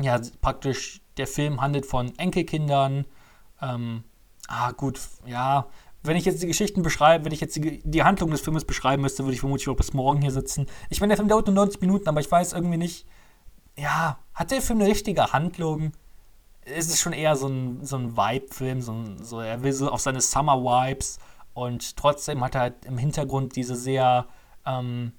[0.00, 3.06] ja, praktisch der Film handelt von Enkelkindern.
[3.62, 4.02] Ähm,
[4.48, 5.68] ah, gut, ja.
[6.02, 9.02] Wenn ich jetzt die Geschichten beschreibe, wenn ich jetzt die, die Handlung des Filmes beschreiben
[9.02, 10.66] müsste, würde ich vermutlich auch bis morgen hier sitzen.
[10.88, 13.06] Ich meine, der Film dauert nur 90 Minuten, aber ich weiß irgendwie nicht,
[13.78, 15.92] ja, hat der Film eine richtige Handlung?
[16.64, 20.00] Ist es schon eher so ein, so ein Vibe-Film, so, so, er will so auf
[20.00, 21.18] seine Summer-Vibes
[21.54, 24.26] und trotzdem hat er halt im Hintergrund diese sehr,
[24.66, 25.12] ähm,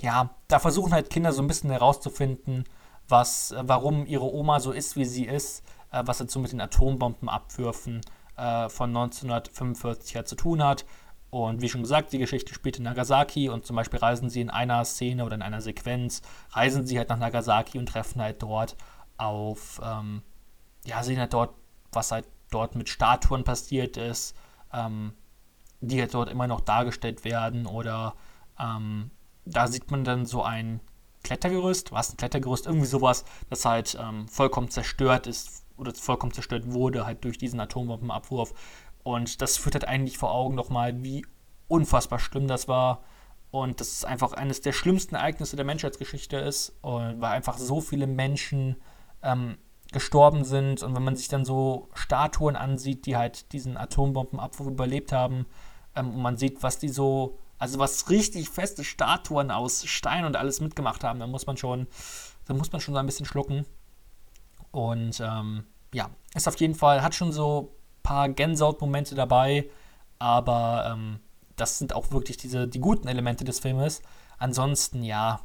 [0.00, 2.64] ja, da versuchen halt Kinder so ein bisschen herauszufinden,
[3.08, 6.60] was, äh, warum ihre Oma so ist, wie sie ist, äh, was dazu mit den
[6.60, 8.00] Atombombenabwürfen
[8.36, 10.84] äh, von 1945 halt zu tun hat.
[11.30, 14.50] Und wie schon gesagt, die Geschichte spielt in Nagasaki und zum Beispiel reisen sie in
[14.50, 16.20] einer Szene oder in einer Sequenz,
[16.50, 18.76] reisen sie halt nach Nagasaki und treffen halt dort
[19.16, 20.22] auf ähm,
[20.84, 21.54] ja, sehen halt dort,
[21.92, 24.36] was halt dort mit Statuen passiert ist,
[24.72, 25.12] ähm,
[25.80, 27.66] die halt dort immer noch dargestellt werden.
[27.66, 28.14] Oder
[28.58, 29.10] ähm,
[29.44, 30.80] da sieht man dann so ein
[31.22, 36.72] Klettergerüst, was ein Klettergerüst, irgendwie sowas, das halt ähm, vollkommen zerstört ist oder vollkommen zerstört
[36.72, 38.52] wurde, halt durch diesen Atombombenabwurf.
[39.04, 41.24] Und das führt halt eigentlich vor Augen nochmal, wie
[41.68, 43.02] unfassbar schlimm das war.
[43.50, 48.06] Und das ist einfach eines der schlimmsten Ereignisse der Menschheitsgeschichte ist, weil einfach so viele
[48.06, 48.76] Menschen
[49.22, 49.58] ähm,
[49.92, 50.82] gestorben sind.
[50.82, 55.46] Und wenn man sich dann so Statuen ansieht, die halt diesen Atombombenabwurf überlebt haben,
[55.94, 60.36] ähm, und man sieht, was die so, also was richtig feste Statuen aus Stein und
[60.36, 61.86] alles mitgemacht haben, dann muss man schon,
[62.46, 63.66] dann muss man schon so ein bisschen schlucken.
[64.70, 65.64] Und ähm,
[65.94, 69.68] ja, ist auf jeden Fall, hat schon so ein paar Gänsehaut-Momente dabei,
[70.18, 71.20] aber ähm,
[71.56, 74.02] das sind auch wirklich diese, die guten Elemente des Filmes.
[74.38, 75.40] Ansonsten, ja,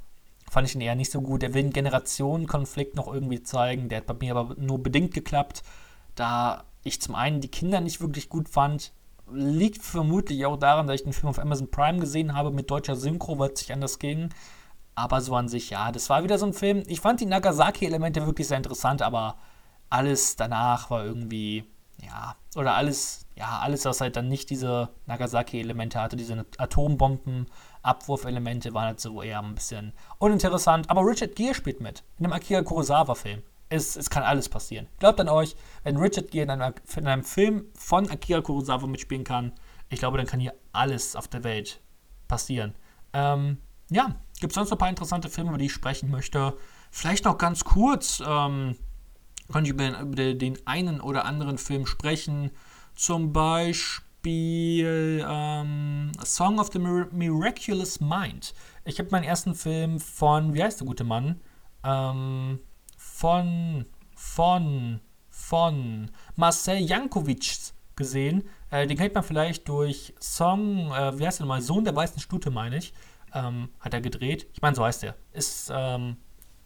[0.49, 1.43] fand ich ihn eher nicht so gut.
[1.43, 3.89] Er will einen Generationenkonflikt noch irgendwie zeigen.
[3.89, 5.63] Der hat bei mir aber nur bedingt geklappt,
[6.15, 8.93] da ich zum einen die Kinder nicht wirklich gut fand.
[9.29, 12.95] Liegt vermutlich auch daran, dass ich den Film auf Amazon Prime gesehen habe mit deutscher
[12.95, 14.29] Synchro, weil es sich anders ging.
[14.95, 16.83] Aber so an sich, ja, das war wieder so ein Film.
[16.87, 19.37] Ich fand die Nagasaki-Elemente wirklich sehr interessant, aber
[19.89, 21.65] alles danach war irgendwie,
[22.03, 27.47] ja, oder alles, ja, alles, was halt dann nicht diese Nagasaki-Elemente hatte, diese Atombomben,
[27.87, 30.89] Abwurfelemente waren halt so eher ein bisschen uninteressant.
[30.89, 32.03] Aber Richard Gere spielt mit.
[32.19, 33.41] In einem Akira Kurosawa-Film.
[33.69, 34.87] Es, es kann alles passieren.
[34.99, 39.23] Glaubt an euch, wenn Richard Gere in einem, in einem Film von Akira Kurosawa mitspielen
[39.23, 39.53] kann,
[39.89, 41.81] ich glaube, dann kann hier alles auf der Welt
[42.27, 42.75] passieren.
[43.13, 43.57] Ähm,
[43.89, 46.57] ja, gibt es sonst noch ein paar interessante Filme, über die ich sprechen möchte?
[46.91, 48.75] Vielleicht noch ganz kurz ähm,
[49.51, 52.51] könnte ich über, über den einen oder anderen Film sprechen.
[52.95, 58.53] Zum Beispiel Beispiel ähm, Song of the Mir Miraculous Mind.
[58.83, 61.39] Ich habe meinen ersten Film von, wie heißt der gute Mann?
[61.85, 62.59] Ähm,
[62.97, 63.85] von,
[64.17, 64.99] von,
[65.29, 68.43] von Marcel Jankovic gesehen.
[68.69, 71.61] Äh, den kennt man vielleicht durch Song, äh, wie heißt der nochmal?
[71.61, 72.93] Sohn der weißen Stute, meine ich.
[73.33, 74.47] Ähm, hat er gedreht.
[74.51, 75.15] Ich meine, so heißt er.
[75.31, 76.17] Ist, ähm,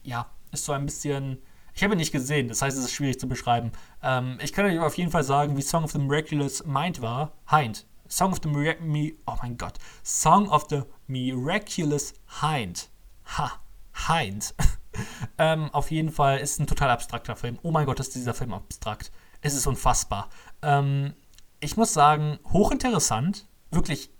[0.02, 1.38] ja, ist so ein bisschen
[1.82, 3.72] ich habe ihn nicht gesehen, das heißt, es ist schwierig zu beschreiben.
[4.04, 7.32] Ähm, ich kann euch auf jeden Fall sagen, wie Song of the Miraculous Mind war.
[7.50, 7.88] Hind.
[8.08, 9.14] Song of the Miraculous.
[9.26, 9.80] Oh mein Gott.
[10.04, 12.88] Song of the Miraculous Hind.
[13.36, 13.54] Ha.
[14.10, 14.54] Hind.
[15.40, 17.58] ähm, auf jeden Fall ist ein total abstrakter Film.
[17.64, 19.12] Oh mein Gott, ist dieser Film abstrakt.
[19.42, 20.30] Es ist unfassbar.
[20.62, 21.16] Ähm,
[21.62, 24.12] ich muss sagen, hochinteressant, wirklich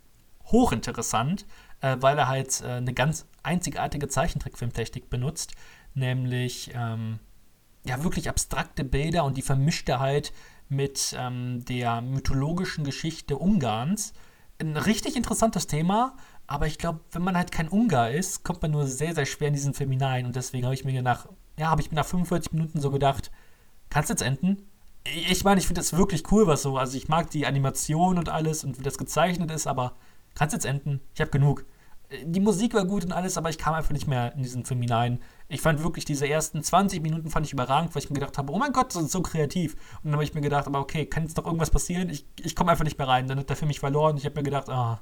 [0.46, 1.46] hochinteressant,
[1.82, 5.52] äh, weil er halt äh, eine ganz einzigartige Zeichentrickfilmtechnik benutzt,
[5.94, 7.20] nämlich ähm,
[7.84, 10.34] ja wirklich abstrakte Bilder und die vermischt er halt
[10.70, 14.14] mit ähm, der mythologischen Geschichte Ungarns.
[14.60, 16.16] Ein richtig interessantes Thema,
[16.48, 19.48] aber ich glaube, wenn man halt kein Ungar ist, kommt man nur sehr, sehr schwer
[19.48, 20.26] in diesen Film hinein.
[20.26, 21.28] Und deswegen habe ich mir nach,
[21.58, 23.32] ja, habe ich mir nach 45 Minuten so gedacht,
[23.90, 24.70] kannst jetzt enden?
[25.04, 26.78] Ich meine, ich finde das wirklich cool, was so.
[26.78, 29.96] Also ich mag die Animation und alles und wie das gezeichnet ist, aber
[30.36, 31.02] kannst jetzt enden?
[31.16, 31.66] Ich habe genug
[32.24, 34.82] die Musik war gut und alles, aber ich kam einfach nicht mehr in diesen Film
[34.82, 35.20] hinein.
[35.52, 38.52] Ich fand wirklich diese ersten 20 Minuten fand ich überragend, weil ich mir gedacht habe,
[38.52, 39.74] oh mein Gott, das ist so kreativ.
[39.74, 42.10] Und dann habe ich mir gedacht, aber okay, kann jetzt noch irgendwas passieren?
[42.10, 43.28] Ich, ich komme einfach nicht mehr rein.
[43.28, 44.18] Dann hat der Film mich verloren.
[44.18, 45.02] Ich habe mir gedacht, ah,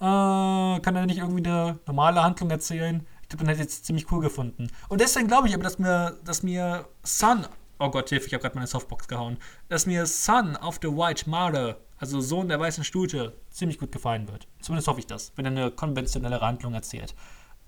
[0.00, 3.06] ah, kann er nicht irgendwie eine normale Handlung erzählen?
[3.22, 4.68] Ich glaube, dann hätte ich es ziemlich cool gefunden.
[4.88, 7.46] Und deswegen glaube ich aber, dass mir, dass mir Sun,
[7.78, 11.28] oh Gott, Hilfe, ich habe gerade meine Softbox gehauen, dass mir Sun of the White
[11.28, 14.46] Mare also Sohn der weißen Stute, ziemlich gut gefallen wird.
[14.60, 17.14] Zumindest hoffe ich das, wenn er eine konventionelle Handlung erzählt.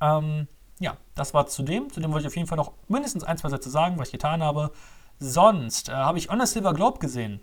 [0.01, 0.47] Ähm,
[0.79, 1.91] ja, das war zu dem.
[1.91, 4.13] Zu dem wollte ich auf jeden Fall noch mindestens ein, zwei Sätze sagen, was ich
[4.13, 4.73] getan habe.
[5.19, 7.41] Sonst äh, habe ich On a Silver Globe gesehen.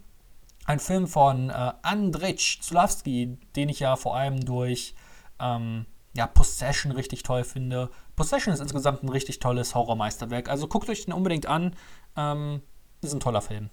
[0.65, 4.95] Ein Film von äh, Andrzej Zulawski, den ich ja vor allem durch
[5.39, 7.89] ähm, ja, Possession richtig toll finde.
[8.15, 10.47] Possession ist insgesamt ein richtig tolles Horrormeisterwerk.
[10.47, 11.75] Also guckt euch den unbedingt an.
[12.15, 12.61] Ähm,
[13.01, 13.69] ist ein toller Film.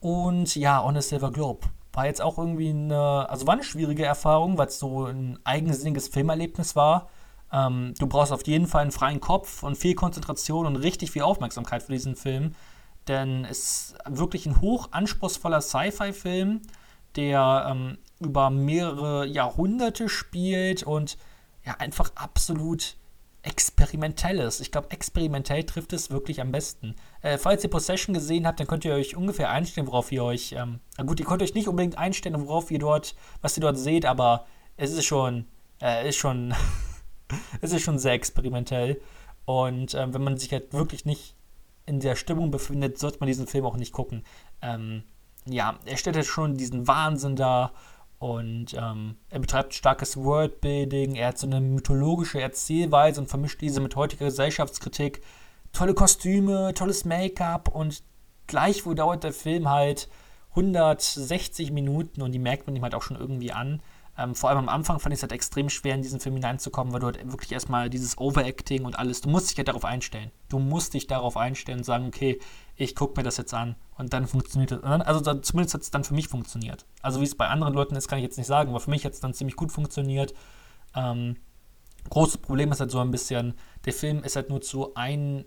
[0.00, 4.04] Und ja, On a Silver Globe war jetzt auch irgendwie eine, also war eine schwierige
[4.04, 7.08] Erfahrung, weil es so ein eigensinniges Filmerlebnis war.
[7.52, 11.22] Ähm, du brauchst auf jeden Fall einen freien Kopf und viel Konzentration und richtig viel
[11.22, 12.54] Aufmerksamkeit für diesen Film.
[13.08, 16.62] Denn es ist wirklich ein hoch anspruchsvoller Sci-Fi-Film,
[17.14, 21.16] der ähm, über mehrere Jahrhunderte spielt und
[21.64, 22.96] ja einfach absolut
[23.46, 24.58] Experimentelles.
[24.60, 26.96] Ich glaube, experimentell trifft es wirklich am besten.
[27.22, 30.52] Äh, falls ihr Possession gesehen habt, dann könnt ihr euch ungefähr einstellen, worauf ihr euch.
[30.52, 33.78] Ähm, na gut, ihr könnt euch nicht unbedingt einstellen, worauf ihr dort, was ihr dort
[33.78, 35.46] seht, aber es ist schon,
[35.80, 36.54] äh, ist schon,
[37.60, 39.00] es ist schon sehr experimentell.
[39.44, 41.36] Und ähm, wenn man sich halt wirklich nicht
[41.86, 44.24] in der Stimmung befindet, sollte man diesen Film auch nicht gucken.
[44.60, 45.04] Ähm,
[45.46, 47.72] ja, er stellt halt schon diesen Wahnsinn dar
[48.18, 53.80] und ähm, er betreibt starkes Worldbuilding, er hat so eine mythologische Erzählweise und vermischt diese
[53.80, 55.22] mit heutiger Gesellschaftskritik.
[55.72, 58.02] Tolle Kostüme, tolles Make-up und
[58.46, 60.08] gleichwohl dauert der Film halt
[60.50, 63.82] 160 Minuten und die merkt man ihm halt auch schon irgendwie an.
[64.18, 66.92] Ähm, vor allem am Anfang fand ich es halt extrem schwer, in diesen Film hineinzukommen,
[66.92, 70.30] weil du halt wirklich erstmal dieses Overacting und alles, du musst dich halt darauf einstellen.
[70.48, 72.38] Du musst dich darauf einstellen und sagen, okay,
[72.76, 74.82] ich gucke mir das jetzt an und dann funktioniert es.
[74.82, 76.86] Also dann, zumindest hat es dann für mich funktioniert.
[77.02, 79.04] Also wie es bei anderen Leuten ist, kann ich jetzt nicht sagen, aber für mich
[79.04, 80.34] hat es dann ziemlich gut funktioniert.
[80.94, 81.36] Ähm,
[82.08, 83.54] großes Problem ist halt so ein bisschen,
[83.84, 85.44] der Film ist halt nur zu ein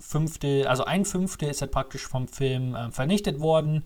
[0.00, 3.84] Fünftel, also ein Fünftel ist halt praktisch vom Film äh, vernichtet worden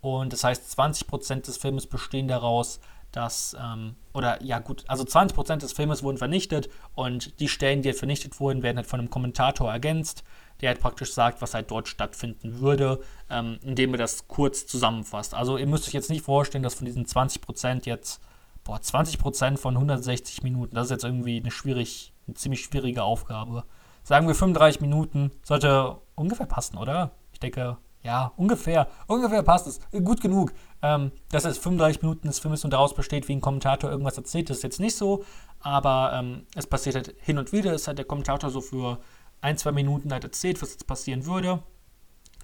[0.00, 2.80] und das heißt 20% des Films bestehen daraus,
[3.16, 7.88] dass, ähm, oder ja gut, also 20% des Filmes wurden vernichtet und die Stellen, die
[7.88, 10.22] halt vernichtet wurden, werden halt von einem Kommentator ergänzt,
[10.60, 13.00] der halt praktisch sagt, was halt dort stattfinden würde,
[13.30, 15.32] ähm, indem er das kurz zusammenfasst.
[15.32, 18.20] Also ihr müsst euch jetzt nicht vorstellen, dass von diesen 20% jetzt,
[18.64, 23.64] boah, 20% von 160 Minuten, das ist jetzt irgendwie eine schwierig, eine ziemlich schwierige Aufgabe.
[24.02, 27.12] Sagen wir 35 Minuten, sollte ungefähr passen, oder?
[27.32, 28.86] Ich denke, ja, ungefähr.
[29.08, 29.80] Ungefähr passt es.
[29.90, 30.52] Gut genug.
[30.80, 34.48] Ähm, dass es 35 Minuten des Films und daraus besteht, wie ein Kommentator irgendwas erzählt,
[34.48, 35.24] ist jetzt nicht so.
[35.58, 37.72] Aber ähm, es passiert halt hin und wieder.
[37.72, 39.00] Es hat der Kommentator so für
[39.40, 41.64] ein, zwei Minuten halt erzählt, was jetzt passieren würde.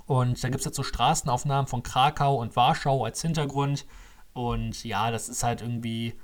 [0.07, 3.87] Und da gibt es jetzt so Straßenaufnahmen von Krakau und Warschau als Hintergrund.
[4.33, 6.15] Und ja, das ist halt irgendwie.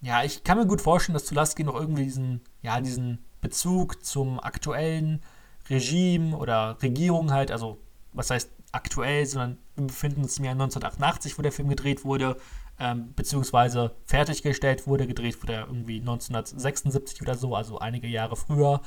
[0.00, 4.40] Ja, ich kann mir gut vorstellen, dass Zulaski noch irgendwie diesen, ja, diesen Bezug zum
[4.40, 5.22] aktuellen
[5.70, 7.78] Regime oder Regierung halt, also
[8.12, 12.36] was heißt aktuell, sondern wir befinden uns im Jahr 1988, wo der Film gedreht wurde,
[12.78, 15.06] ähm, beziehungsweise fertiggestellt wurde.
[15.06, 18.80] Gedreht wurde er irgendwie 1976 oder so, also einige Jahre früher.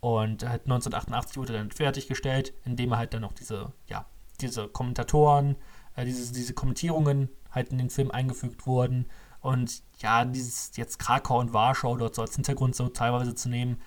[0.00, 4.06] Und halt 1988 wurde er dann fertiggestellt, indem er halt dann noch diese, ja,
[4.40, 5.56] diese Kommentatoren,
[5.96, 9.06] äh, diese, diese Kommentierungen halt in den Film eingefügt wurden.
[9.40, 13.80] Und ja, dieses jetzt Krakau und Warschau dort so als Hintergrund so teilweise zu nehmen,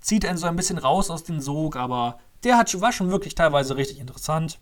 [0.00, 3.34] zieht einen so ein bisschen raus aus dem Sog, aber der hat, war schon wirklich
[3.34, 4.60] teilweise richtig interessant.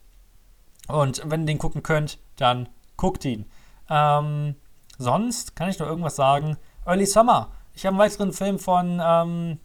[0.89, 3.47] Und wenn ihr den gucken könnt, dann guckt ihn.
[3.89, 4.55] Ähm,
[4.99, 6.57] sonst kann ich noch irgendwas sagen.
[6.84, 7.53] Early Summer.
[7.72, 9.59] Ich habe einen weiteren Film von, ähm,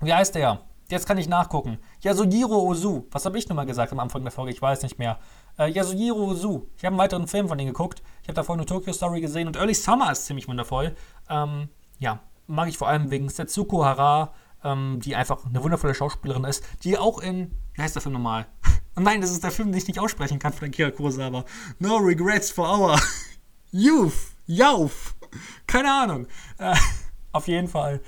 [0.00, 0.60] wie heißt der?
[0.88, 1.78] Jetzt kann ich nachgucken.
[2.00, 3.06] Yasujiro Ozu.
[3.12, 4.50] Was habe ich nochmal gesagt am Anfang der Folge?
[4.52, 5.18] Ich weiß nicht mehr.
[5.58, 6.68] Äh, Yasujiro Ozu.
[6.76, 8.02] Ich habe einen weiteren Film von ihm geguckt.
[8.22, 10.96] Ich habe davor nur Tokyo Story gesehen und Early Summer ist ziemlich wundervoll.
[11.28, 11.68] Ähm,
[12.00, 14.32] ja, mag ich vor allem wegen Setsuko Hara.
[14.64, 18.46] ähm, die einfach eine wundervolle Schauspielerin ist, die auch in, wie heißt der Film nochmal?
[18.96, 21.44] Nein, das ist der Film, den ich nicht aussprechen kann von Akira Kurosawa.
[21.78, 23.00] No Regrets for Our
[23.70, 24.34] Youth.
[24.46, 25.14] Youth.
[25.66, 26.26] Keine Ahnung.
[26.58, 26.74] Äh,
[27.32, 28.00] auf jeden Fall.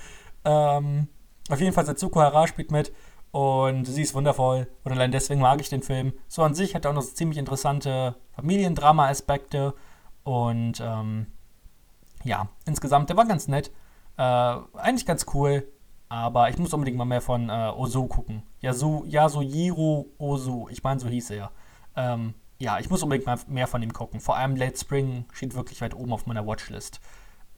[0.45, 1.07] Ähm,
[1.49, 2.93] auf jeden Fall, Setsuko Hara spielt mit
[3.31, 4.67] und sie ist wundervoll.
[4.83, 6.13] Und allein deswegen mag ich den Film.
[6.27, 9.73] So an sich hat er auch noch ziemlich interessante Familiendrama-Aspekte.
[10.23, 11.27] Und ähm,
[12.23, 13.71] ja, insgesamt, der war ganz nett.
[14.17, 15.67] Äh, eigentlich ganz cool.
[16.13, 18.43] Aber ich muss unbedingt mal mehr von äh, Ozu gucken.
[18.61, 20.67] Yasu, Yasujiro Ozu.
[20.69, 21.49] Ich meine, so hieß er.
[21.95, 24.19] Ähm, ja, ich muss unbedingt mal mehr von ihm gucken.
[24.19, 26.99] Vor allem Late Spring steht wirklich weit oben auf meiner Watchlist.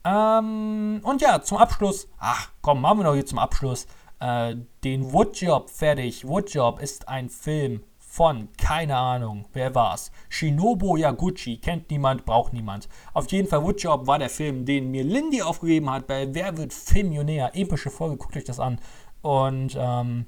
[0.04, 2.08] Ähm, und ja, zum Abschluss.
[2.18, 3.86] Ach, komm, machen wir noch hier zum Abschluss.
[4.20, 6.26] Äh, den Woodjob fertig.
[6.26, 7.82] Woodjob ist ein Film
[8.16, 10.10] von, keine Ahnung, wer war's?
[10.30, 12.88] Shinobu Yaguchi, kennt niemand, braucht niemand.
[13.12, 16.72] Auf jeden Fall, Woodjob war der Film, den mir Lindy aufgegeben hat bei Wer wird
[16.72, 17.50] Filmionär?
[17.52, 18.78] Epische Folge, guckt euch das an.
[19.20, 20.24] Und ähm,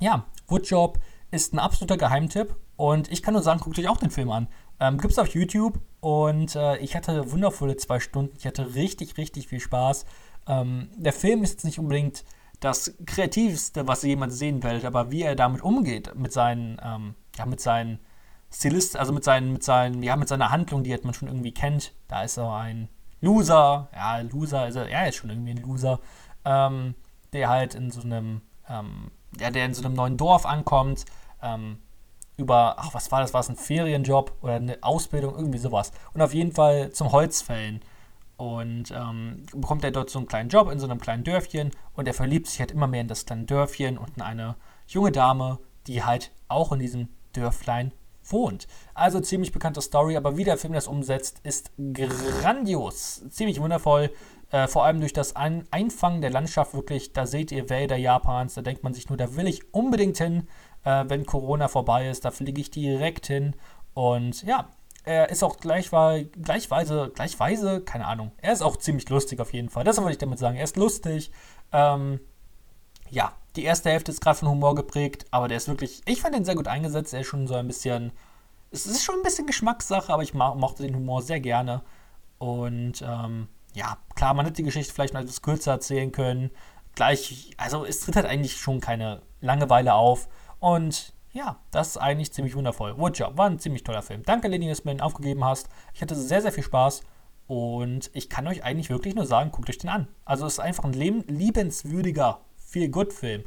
[0.00, 1.00] ja, Woodjob
[1.30, 4.48] ist ein absoluter Geheimtipp und ich kann nur sagen, guckt euch auch den Film an.
[4.80, 8.34] Ähm, gibt's auf YouTube und äh, ich hatte wundervolle zwei Stunden.
[8.38, 10.06] Ich hatte richtig, richtig viel Spaß.
[10.48, 12.24] Ähm, der Film ist jetzt nicht unbedingt
[12.62, 17.44] das Kreativste, was jemals sehen werdet, aber wie er damit umgeht, mit seinen, ähm, ja,
[17.44, 17.98] mit seinen
[18.52, 21.52] Stilist, also mit seinen, mit seinen, ja, mit seiner Handlung, die halt man schon irgendwie
[21.52, 21.92] kennt.
[22.06, 22.88] Da ist er ein
[23.20, 25.98] Loser, ja, Loser ist er, er ist schon irgendwie ein Loser,
[26.44, 26.94] ähm,
[27.32, 29.10] der halt in so einem, ähm,
[29.40, 31.04] ja, der in so einem neuen Dorf ankommt,
[31.42, 31.78] ähm,
[32.36, 35.90] über, ach, was war das, war es ein Ferienjob oder eine Ausbildung, irgendwie sowas.
[36.14, 37.80] Und auf jeden Fall zum Holzfällen.
[38.36, 42.08] Und ähm, bekommt er dort so einen kleinen Job in so einem kleinen Dörfchen und
[42.08, 44.56] er verliebt sich halt immer mehr in das kleine Dörfchen und in eine
[44.88, 47.92] junge Dame, die halt auch in diesem Dörflein
[48.24, 48.66] wohnt.
[48.94, 53.24] Also ziemlich bekannte Story, aber wie der Film das umsetzt, ist grandios.
[53.30, 54.10] Ziemlich wundervoll.
[54.50, 58.54] Äh, vor allem durch das Ein Einfangen der Landschaft wirklich, da seht ihr Wälder Japans,
[58.54, 60.46] da denkt man sich nur, da will ich unbedingt hin,
[60.84, 63.56] äh, wenn Corona vorbei ist, da fliege ich direkt hin.
[63.94, 64.68] Und ja,
[65.04, 68.32] er ist auch gleichweise, gleichweise, gleichweise, keine Ahnung.
[68.38, 69.84] Er ist auch ziemlich lustig auf jeden Fall.
[69.84, 70.56] Das wollte ich damit sagen.
[70.56, 71.30] Er ist lustig.
[71.72, 72.20] Ähm,
[73.10, 76.34] ja, die erste Hälfte ist gerade von Humor geprägt, aber der ist wirklich, ich fand
[76.34, 77.12] den sehr gut eingesetzt.
[77.12, 78.12] Er ist schon so ein bisschen,
[78.70, 81.82] es ist schon ein bisschen Geschmackssache, aber ich mochte den Humor sehr gerne.
[82.38, 86.50] Und ähm, ja, klar, man hätte die Geschichte vielleicht noch etwas kürzer erzählen können.
[86.94, 90.28] Gleich, also es tritt halt eigentlich schon keine Langeweile auf.
[90.60, 92.98] Und ja, das ist eigentlich ziemlich wundervoll.
[92.98, 94.22] Woodjob war ein ziemlich toller Film.
[94.22, 95.68] Danke, Lenny, dass du mir den aufgegeben hast.
[95.94, 97.02] Ich hatte sehr, sehr viel Spaß.
[97.46, 100.08] Und ich kann euch eigentlich wirklich nur sagen, guckt euch den an.
[100.24, 103.44] Also es ist einfach ein liebenswürdiger Feel-Good-Film.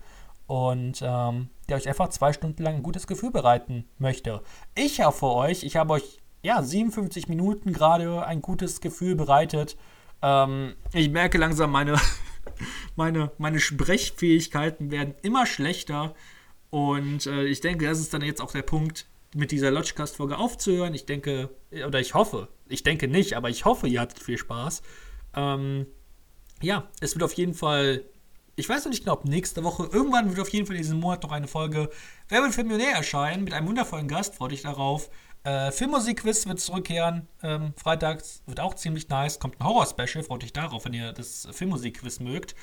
[0.47, 4.41] Und ähm, der euch einfach zwei Stunden lang ein gutes Gefühl bereiten möchte.
[4.75, 9.77] Ich für euch, ich habe euch ja 57 Minuten gerade ein gutes Gefühl bereitet.
[10.21, 11.95] Ähm, ich merke langsam, meine,
[12.95, 16.13] meine, meine Sprechfähigkeiten werden immer schlechter.
[16.75, 20.93] Und äh, ich denke, das ist dann jetzt auch der Punkt, mit dieser Lodgecast-Folge aufzuhören.
[20.93, 24.81] Ich denke, oder ich hoffe, ich denke nicht, aber ich hoffe, ihr hattet viel Spaß.
[25.37, 25.85] Ähm,
[26.61, 28.03] ja, es wird auf jeden Fall,
[28.57, 30.99] ich weiß noch nicht genau, ob nächste Woche, irgendwann wird auf jeden Fall in diesem
[30.99, 31.89] Monat noch eine Folge
[32.27, 35.09] Wer wird Filmionär erscheinen, mit einem wundervollen Gast, freue dich darauf.
[35.45, 37.29] Äh, Filmmusik-Quiz wird zurückkehren.
[37.41, 39.39] Ähm, freitags wird auch ziemlich nice.
[39.39, 42.53] Kommt ein Horror-Special, freut dich darauf, wenn ihr das Filmmusik-Quiz mögt.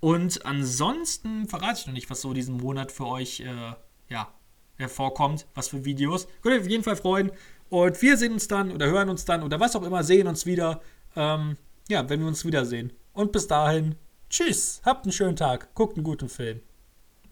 [0.00, 3.74] Und ansonsten verrate ich noch nicht, was so diesen Monat für euch äh,
[4.08, 4.32] ja,
[4.76, 6.26] hervorkommt, was für Videos.
[6.42, 7.30] Könnt ihr auf jeden Fall freuen.
[7.68, 10.46] Und wir sehen uns dann oder hören uns dann oder was auch immer, sehen uns
[10.46, 10.80] wieder.
[11.14, 11.56] Ähm,
[11.88, 12.92] ja, wenn wir uns wiedersehen.
[13.12, 13.96] Und bis dahin,
[14.28, 16.60] tschüss, habt einen schönen Tag, guckt einen guten Film.